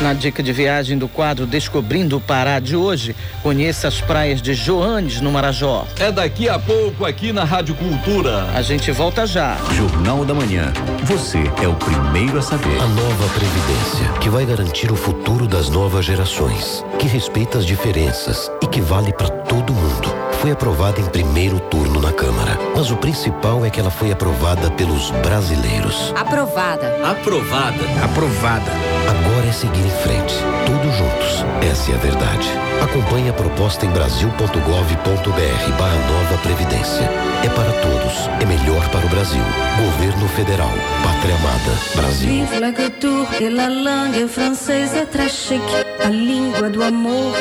[0.00, 4.54] Na dica de viagem do quadro Descobrindo o Pará de hoje, conheça as praias de
[4.54, 5.84] Joanes, no Marajó.
[5.98, 8.44] É daqui a pouco aqui na Rádio Cultura.
[8.54, 9.56] A gente volta já.
[9.72, 10.72] Jornal da Manhã.
[11.02, 12.80] Você é o primeiro a saber.
[12.80, 18.48] A nova Previdência, que vai garantir o futuro das novas gerações, que respeita as diferenças
[18.62, 20.21] e que vale para todo mundo.
[20.42, 22.58] Foi aprovada em primeiro turno na Câmara.
[22.74, 26.12] Mas o principal é que ela foi aprovada pelos brasileiros.
[26.16, 26.88] Aprovada.
[27.08, 27.78] Aprovada.
[28.04, 28.72] Aprovada.
[29.08, 30.34] Agora é seguir em frente,
[30.66, 31.44] todos juntos.
[31.70, 32.48] Essa é a verdade.
[32.82, 37.31] Acompanhe a proposta em brasil.gov.br barra nova Previdência.
[37.44, 39.42] É para todos, é melhor para o Brasil.
[39.76, 40.70] Governo Federal,
[41.02, 42.28] Pátria Amada, Brasil.
[42.28, 45.62] Vive la culture et la langue française très chic,
[46.04, 47.34] a língua do amor.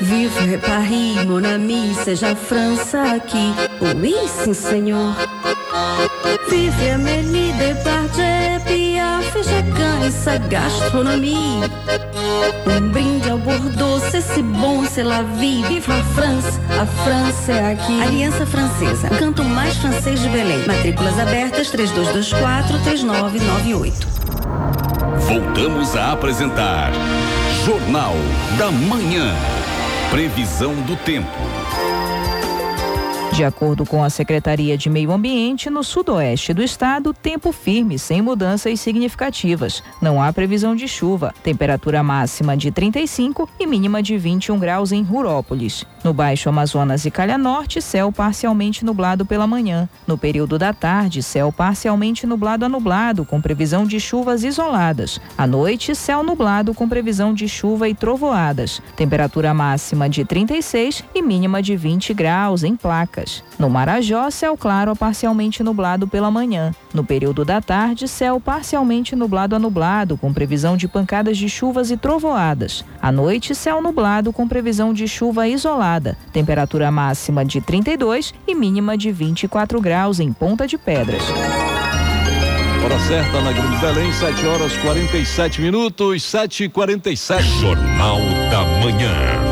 [0.00, 3.54] Vive Paris, mon ami, seja a França aqui.
[3.80, 5.14] Oui, sim, senhor.
[6.48, 11.60] Vive Amélie Depardieu, Piaf, Jacan e sa gastronomie.
[12.66, 15.62] Um brinde ao Bordeaux, c'est si bon, c'est la vie.
[15.68, 18.02] Vive a France, a França é aqui.
[18.02, 20.64] Aliança Francesa, o canto mais francês de Belém.
[20.66, 24.06] Matrículas abertas 3224 3998.
[25.26, 26.92] Voltamos a apresentar
[27.64, 28.14] Jornal
[28.58, 29.34] da Manhã.
[30.10, 31.63] Previsão do tempo.
[33.34, 38.22] De acordo com a Secretaria de Meio Ambiente, no sudoeste do estado, tempo firme, sem
[38.22, 39.82] mudanças significativas.
[40.00, 41.34] Não há previsão de chuva.
[41.42, 45.84] Temperatura máxima de 35 e mínima de 21 graus em Rurópolis.
[46.04, 49.88] No Baixo Amazonas e Calha Norte, céu parcialmente nublado pela manhã.
[50.06, 55.20] No período da tarde, céu parcialmente nublado a nublado, com previsão de chuvas isoladas.
[55.36, 58.80] À noite, céu nublado com previsão de chuva e trovoadas.
[58.94, 63.23] Temperatura máxima de 36 e mínima de 20 graus em placas.
[63.58, 66.72] No Marajó, céu claro a parcialmente nublado pela manhã.
[66.92, 71.90] No período da tarde, céu parcialmente nublado a nublado, com previsão de pancadas de chuvas
[71.90, 72.84] e trovoadas.
[73.00, 76.16] À noite, céu nublado com previsão de chuva isolada.
[76.32, 81.22] Temperatura máxima de 32 e mínima de 24 graus em Ponta de Pedras.
[82.84, 88.18] Hora certa na Grande Belém, 7 horas 47 minutos, 7 e 47 Jornal
[88.50, 89.43] da Manhã.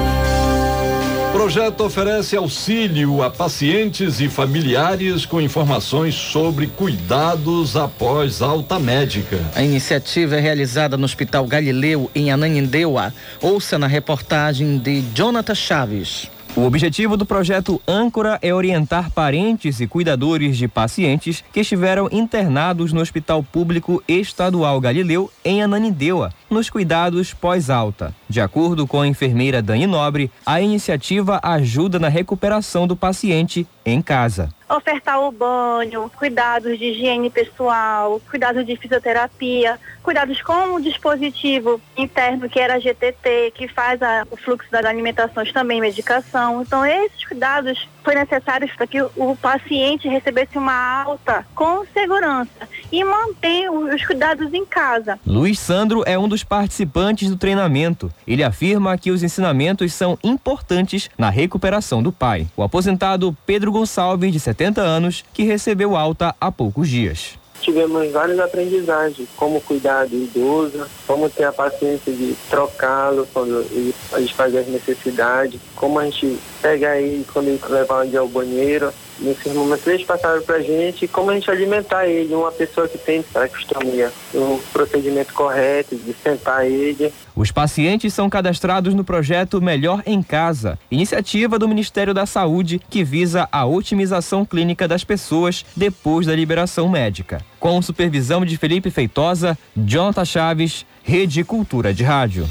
[1.42, 9.40] Projeto oferece auxílio a pacientes e familiares com informações sobre cuidados após alta médica.
[9.52, 13.12] A iniciativa é realizada no Hospital Galileu, em Ananindeua.
[13.40, 16.30] Ouça na reportagem de Jonathan Chaves.
[16.54, 22.92] O objetivo do projeto Âncora é orientar parentes e cuidadores de pacientes que estiveram internados
[22.92, 28.14] no Hospital Público Estadual Galileu, em Ananindeua, nos cuidados pós-alta.
[28.28, 34.00] De acordo com a enfermeira Dani Nobre, a iniciativa ajuda na recuperação do paciente em
[34.00, 41.80] casa ofertar o banho, cuidados de higiene pessoal, cuidados de fisioterapia, cuidados com o dispositivo
[41.96, 46.62] interno que era a GTT, que faz a, o fluxo das alimentações também, medicação.
[46.62, 53.02] Então, esses cuidados foram necessários para que o paciente recebesse uma alta com segurança e
[53.04, 55.18] manter os cuidados em casa.
[55.26, 58.12] Luiz Sandro é um dos participantes do treinamento.
[58.26, 62.46] Ele afirma que os ensinamentos são importantes na recuperação do pai.
[62.56, 68.38] O aposentado Pedro Gonçalves, de 70 anos, que recebeu alta há poucos dias tivemos várias
[68.38, 73.64] aprendizagens, como cuidar do idoso, como ter a paciência de trocá-lo quando
[74.12, 78.28] a gente faz as necessidades, como a gente pega ele quando ele levar ele ao
[78.28, 78.92] banheiro,
[79.22, 82.98] nesses momentos eles passaram para a gente como a gente alimentar ele, uma pessoa que
[82.98, 87.12] tem traqueostomia, o procedimento correto de sentar ele.
[87.34, 93.04] Os pacientes são cadastrados no projeto Melhor em Casa, iniciativa do Ministério da Saúde que
[93.04, 97.40] visa a otimização clínica das pessoas depois da liberação médica.
[97.58, 102.48] Com supervisão de Felipe Feitosa, Jonathan Chaves, Rede Cultura de Rádio.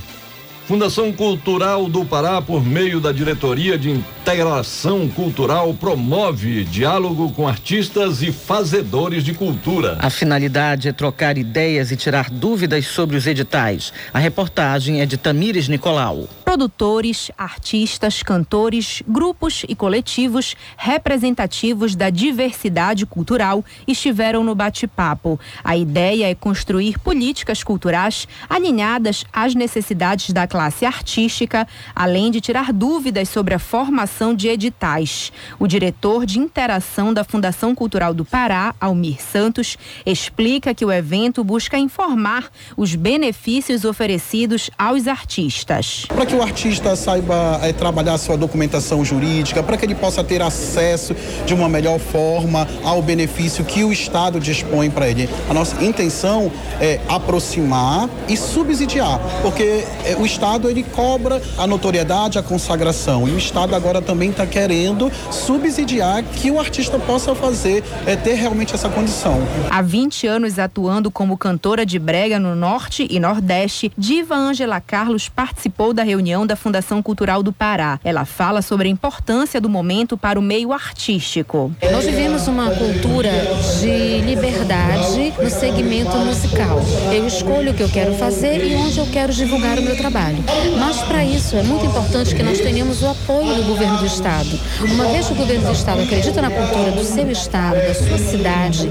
[0.72, 8.22] Fundação Cultural do Pará, por meio da Diretoria de Integração Cultural, promove diálogo com artistas
[8.22, 9.98] e fazedores de cultura.
[10.00, 13.92] A finalidade é trocar ideias e tirar dúvidas sobre os editais.
[14.14, 16.30] A reportagem é de Tamires Nicolau.
[16.52, 25.40] Produtores, artistas, cantores, grupos e coletivos representativos da diversidade cultural estiveram no bate-papo.
[25.64, 32.74] A ideia é construir políticas culturais alinhadas às necessidades da classe artística, além de tirar
[32.74, 35.32] dúvidas sobre a formação de editais.
[35.58, 41.46] O diretor de interação da Fundação Cultural do Pará, Almir Santos, explica que o evento
[41.46, 46.06] busca informar os benefícios oferecidos aos artistas.
[46.10, 50.42] Para que o artista saiba é, trabalhar sua documentação jurídica, para que ele possa ter
[50.42, 51.16] acesso
[51.46, 55.30] de uma melhor forma ao benefício que o Estado dispõe para ele.
[55.50, 62.38] A nossa intenção é aproximar e subsidiar, porque é, o Estado ele cobra a notoriedade,
[62.38, 67.84] a consagração e o Estado agora também está querendo subsidiar que o artista possa fazer,
[68.06, 69.40] é ter realmente essa condição.
[69.70, 75.30] Há 20 anos atuando como cantora de brega no Norte e Nordeste, Diva Ângela Carlos
[75.30, 78.00] participou da reunião da Fundação Cultural do Pará.
[78.04, 81.72] Ela fala sobre a importância do momento para o meio artístico.
[81.92, 83.30] Nós vivemos uma cultura
[83.82, 86.80] de liberdade no segmento musical.
[87.14, 90.38] Eu escolho o que eu quero fazer e onde eu quero divulgar o meu trabalho.
[90.80, 94.58] Mas para isso é muito importante que nós tenhamos o apoio do governo do estado.
[94.80, 98.18] Uma vez que o governo do estado acredita na cultura do seu estado, da sua
[98.18, 98.90] cidade,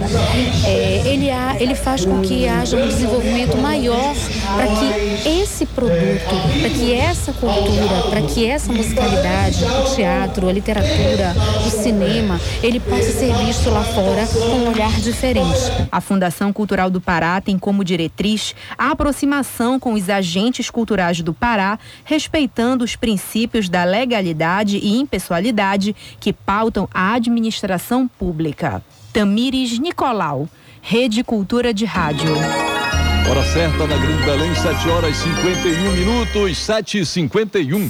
[0.66, 4.14] é, ele, há, ele faz com que haja um desenvolvimento maior
[4.54, 10.52] para que esse produto, para que essa cultura, para que essa musicalidade, o teatro, a
[10.52, 11.34] literatura,
[11.66, 15.70] o cinema, ele possa ser visto lá fora com um olhar diferente.
[15.90, 21.34] A Fundação Cultural do Pará tem como diretriz a aproximação com os agentes culturais do
[21.34, 28.82] Pará, respeitando os princípios da legalidade e impessoalidade que pautam a administração pública.
[29.12, 30.48] Tamires Nicolau,
[30.80, 32.30] Rede Cultura de Rádio.
[33.30, 37.88] Hora certa na Grande Belém, 7 horas e 51 minutos, 7 e 51.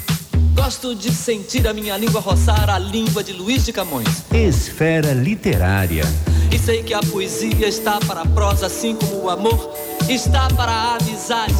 [0.54, 4.06] Gosto de sentir a minha língua roçar a língua de Luiz de Camões.
[4.30, 6.04] Esfera literária.
[6.52, 9.74] E sei que a poesia está para a prosa, assim como o amor
[10.10, 11.54] está para a amizade.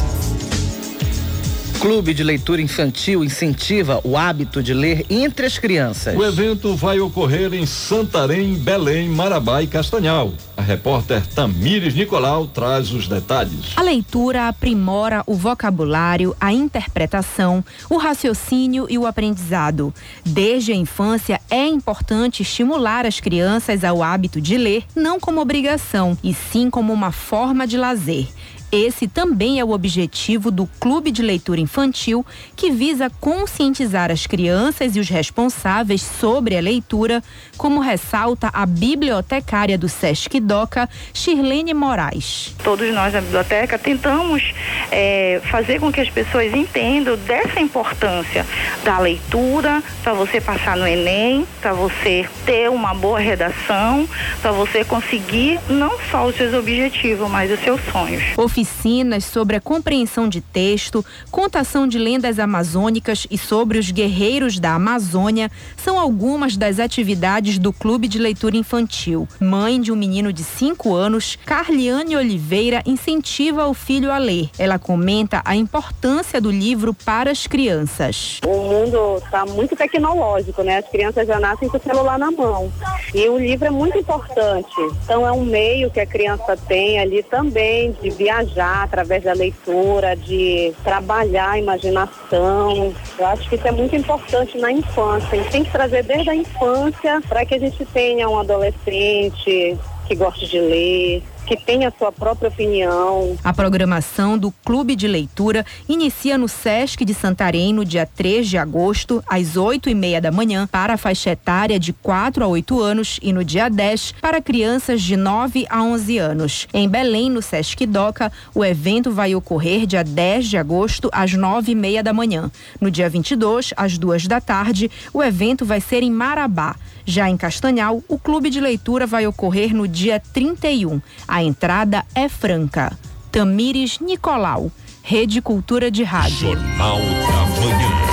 [1.81, 6.15] Clube de Leitura Infantil incentiva o hábito de ler entre as crianças.
[6.15, 10.31] O evento vai ocorrer em Santarém, Belém, Marabá e Castanhal.
[10.55, 13.75] A repórter Tamires Nicolau traz os detalhes.
[13.75, 19.91] A leitura aprimora o vocabulário, a interpretação, o raciocínio e o aprendizado.
[20.23, 26.15] Desde a infância é importante estimular as crianças ao hábito de ler, não como obrigação,
[26.23, 28.27] e sim como uma forma de lazer.
[28.71, 34.95] Esse também é o objetivo do Clube de Leitura Infantil, que visa conscientizar as crianças
[34.95, 37.21] e os responsáveis sobre a leitura,
[37.57, 42.55] como ressalta a bibliotecária do Sesc Doca, Shirlene Moraes.
[42.63, 44.53] Todos nós na biblioteca tentamos
[44.89, 48.45] é, fazer com que as pessoas entendam dessa importância
[48.85, 54.07] da leitura, para você passar no Enem, para você ter uma boa redação,
[54.41, 58.23] para você conseguir não só os seus objetivos, mas os seus sonhos
[58.61, 64.75] oficinas sobre a compreensão de texto, contação de lendas amazônicas e sobre os guerreiros da
[64.75, 69.27] Amazônia são algumas das atividades do Clube de Leitura Infantil.
[69.39, 74.49] Mãe de um menino de 5 anos, Carliane Oliveira incentiva o filho a ler.
[74.59, 78.39] Ela comenta a importância do livro para as crianças.
[78.45, 80.77] O mundo está muito tecnológico, né?
[80.77, 82.71] As crianças já nascem com o celular na mão.
[83.13, 84.75] E o livro é muito importante.
[85.03, 89.33] Então é um meio que a criança tem ali também de viajar viajar através da
[89.33, 92.93] leitura, de trabalhar a imaginação.
[93.17, 95.37] Eu acho que isso é muito importante na infância.
[95.37, 99.77] Gente tem que trazer desde a infância para que a gente tenha um adolescente
[100.07, 103.37] que goste de ler, que tem a sua própria opinião.
[103.43, 108.57] A programação do Clube de Leitura inicia no Sesc de Santarém no dia 3 de
[108.57, 112.81] agosto, às 8 e meia da manhã, para a faixa etária de 4 a 8
[112.81, 116.67] anos e no dia 10 para crianças de 9 a 11 anos.
[116.73, 121.73] Em Belém, no Sesc Doca, o evento vai ocorrer dia 10 de agosto, às 9
[121.73, 122.49] e meia da manhã.
[122.79, 126.77] No dia 22, às 2 da tarde, o evento vai ser em Marabá.
[127.05, 131.01] Já em Castanhal, o clube de leitura vai ocorrer no dia 31.
[131.41, 132.95] A entrada é franca.
[133.31, 134.71] Tamires Nicolau,
[135.01, 136.49] Rede Cultura de Rádio.
[136.49, 138.10] Jornal da Manhã.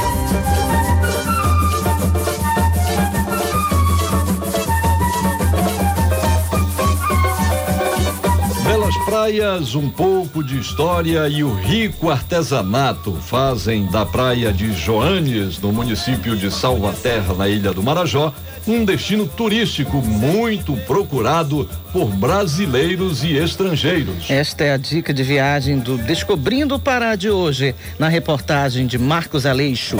[8.89, 14.73] Belas praias, um pouco pouco de história e o rico artesanato fazem da praia de
[14.73, 18.33] Joanes, no município de Salvaterra, na ilha do Marajó,
[18.67, 24.31] um destino turístico muito procurado por brasileiros e estrangeiros.
[24.31, 28.99] Esta é a dica de viagem do Descobrindo o Pará de hoje, na reportagem de
[28.99, 29.97] Marcos Aleixo.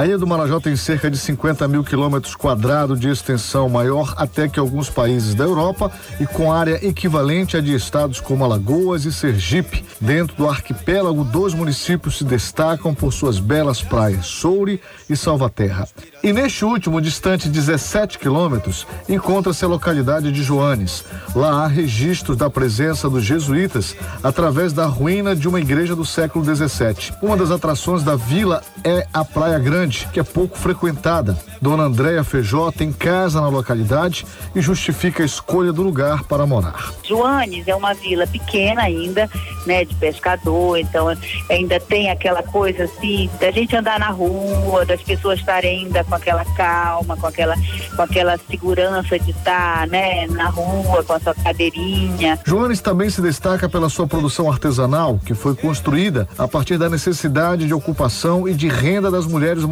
[0.00, 4.48] A ilha do Marajó tem cerca de 50 mil quilômetros quadrados de extensão, maior até
[4.48, 9.12] que alguns países da Europa e com área equivalente à de estados como Alagoas e
[9.12, 9.84] Sergipe.
[10.00, 15.86] Dentro do arquipélago, dois municípios se destacam por suas belas praias, Soure e Salvaterra.
[16.22, 21.04] E neste último, distante 17 quilômetros, encontra-se a localidade de Joanes.
[21.36, 26.42] Lá há registros da presença dos jesuítas através da ruína de uma igreja do século
[26.42, 27.12] 17.
[27.20, 31.36] Uma das atrações da vila é a Praia Grande, que é pouco frequentada.
[31.60, 36.92] Dona Andréia Feijó tem casa na localidade e justifica a escolha do lugar para morar.
[37.02, 39.28] Joanes é uma vila pequena ainda,
[39.66, 41.08] né, de pescador, então
[41.50, 46.14] ainda tem aquela coisa assim da gente andar na rua, das pessoas estarem ainda com
[46.14, 47.54] aquela calma, com aquela
[47.94, 52.38] com aquela segurança de estar, né, na rua com a sua cadeirinha.
[52.44, 57.66] Joanes também se destaca pela sua produção artesanal, que foi construída a partir da necessidade
[57.66, 59.64] de ocupação e de renda das mulheres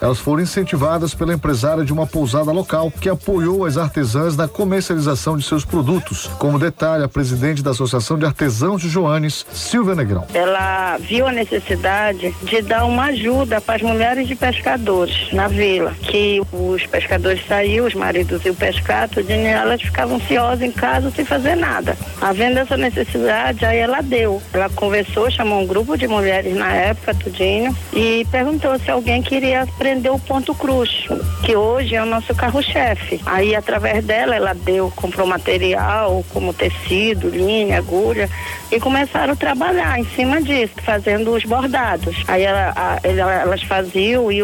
[0.00, 5.36] Elas foram incentivadas pela empresária de uma pousada local que apoiou as artesãs na comercialização
[5.36, 6.26] de seus produtos.
[6.38, 10.26] Como detalhe, a presidente da Associação de Artesãos de Joanes, Silvia Negrão.
[10.32, 15.92] Ela viu a necessidade de dar uma ajuda para as mulheres de pescadores na vila,
[16.02, 21.10] que os pescadores saíam, os maridos iam pescar, tudo, e elas ficavam ansiosas em casa
[21.10, 21.96] sem fazer nada.
[22.20, 24.40] Havendo essa necessidade, aí ela deu.
[24.52, 29.62] Ela conversou, chamou um grupo de mulheres na época, tudinho, e perguntou se alguém queria
[29.62, 31.08] aprender o ponto cruz,
[31.44, 33.20] que hoje é o nosso carro-chefe.
[33.26, 38.28] Aí, através dela, ela deu, comprou material, como tecido, linha, agulha,
[38.70, 42.16] e começaram a trabalhar em cima disso, fazendo os bordados.
[42.28, 44.40] Aí ela, a, elas faziam e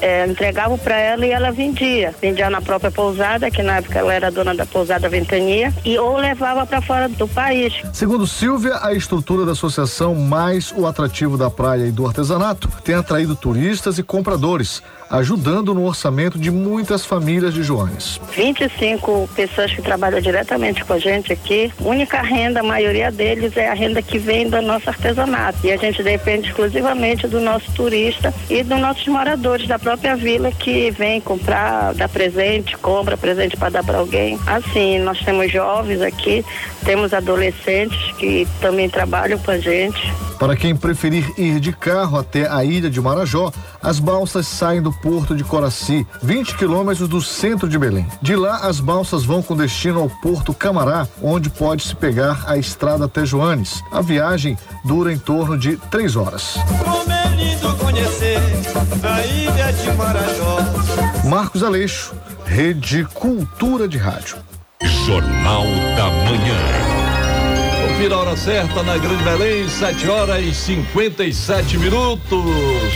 [0.00, 2.14] é, entregavam para ela e ela vendia.
[2.20, 6.16] Vendia na própria pousada, que na época ela era dona da pousada Ventania, e ou
[6.16, 7.74] levava para fora do país.
[7.92, 12.94] Segundo Silvia, a estrutura da associação mais o atrativo da praia e do artesanato tem
[12.94, 18.20] atraído turistas e compradores ajudando no orçamento de muitas famílias de Joanes.
[18.34, 21.72] 25 pessoas que trabalham diretamente com a gente aqui.
[21.80, 25.58] Única renda, a maioria deles é a renda que vem do nosso artesanato.
[25.64, 30.50] E a gente depende exclusivamente do nosso turista e dos nossos moradores da própria vila
[30.50, 34.38] que vem comprar, dar presente, compra presente para dar para alguém.
[34.46, 36.44] Assim, nós temos jovens aqui,
[36.84, 40.12] temos adolescentes que também trabalham com a gente.
[40.38, 43.50] Para quem preferir ir de carro até a ilha de Marajó,
[43.82, 48.06] as balsas saem do porto de Coraci, 20 quilômetros do centro de Belém.
[48.20, 53.04] De lá, as balsas vão com destino ao porto Camará, onde pode-se pegar a estrada
[53.04, 53.82] até Joanes.
[53.90, 56.58] A viagem dura em torno de três horas.
[57.80, 58.38] conhecer
[59.02, 60.58] a ilha de Marajó.
[61.24, 64.36] Marcos Aleixo, Rede Cultura de Rádio.
[65.06, 65.64] Jornal
[65.96, 66.87] da Manhã.
[67.98, 72.44] Confira a hora certa na Grande Belém, 7 horas e 57 minutos.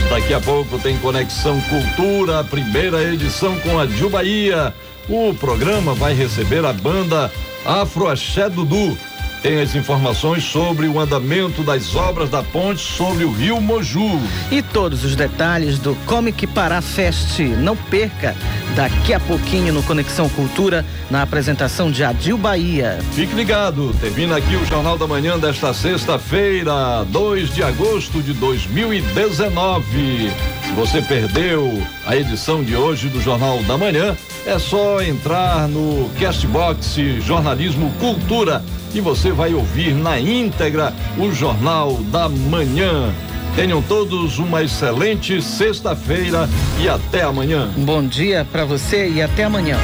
[0.09, 4.72] Daqui a pouco tem Conexão Cultura, a primeira edição com a Ju Bahia.
[5.09, 7.32] O programa vai receber a banda
[7.66, 8.96] Afro Axé Dudu
[9.43, 14.20] tem as informações sobre o andamento das obras da ponte sobre o rio Moju.
[14.53, 17.40] E todos os detalhes do Comic Pará Fest.
[17.40, 18.36] Não perca,
[18.76, 23.01] daqui a pouquinho no Conexão Cultura, na apresentação de Adil Bahia.
[23.12, 30.30] Fique ligado, termina aqui o Jornal da Manhã desta sexta-feira, 2 de agosto de 2019.
[30.64, 34.16] Se você perdeu a edição de hoje do Jornal da Manhã,
[34.47, 38.62] é só entrar no Castbox Jornalismo Cultura
[38.95, 43.12] e você vai ouvir na íntegra o Jornal da Manhã.
[43.55, 46.49] Tenham todos uma excelente sexta-feira
[46.80, 47.70] e até amanhã.
[47.76, 49.76] Bom dia para você e até amanhã.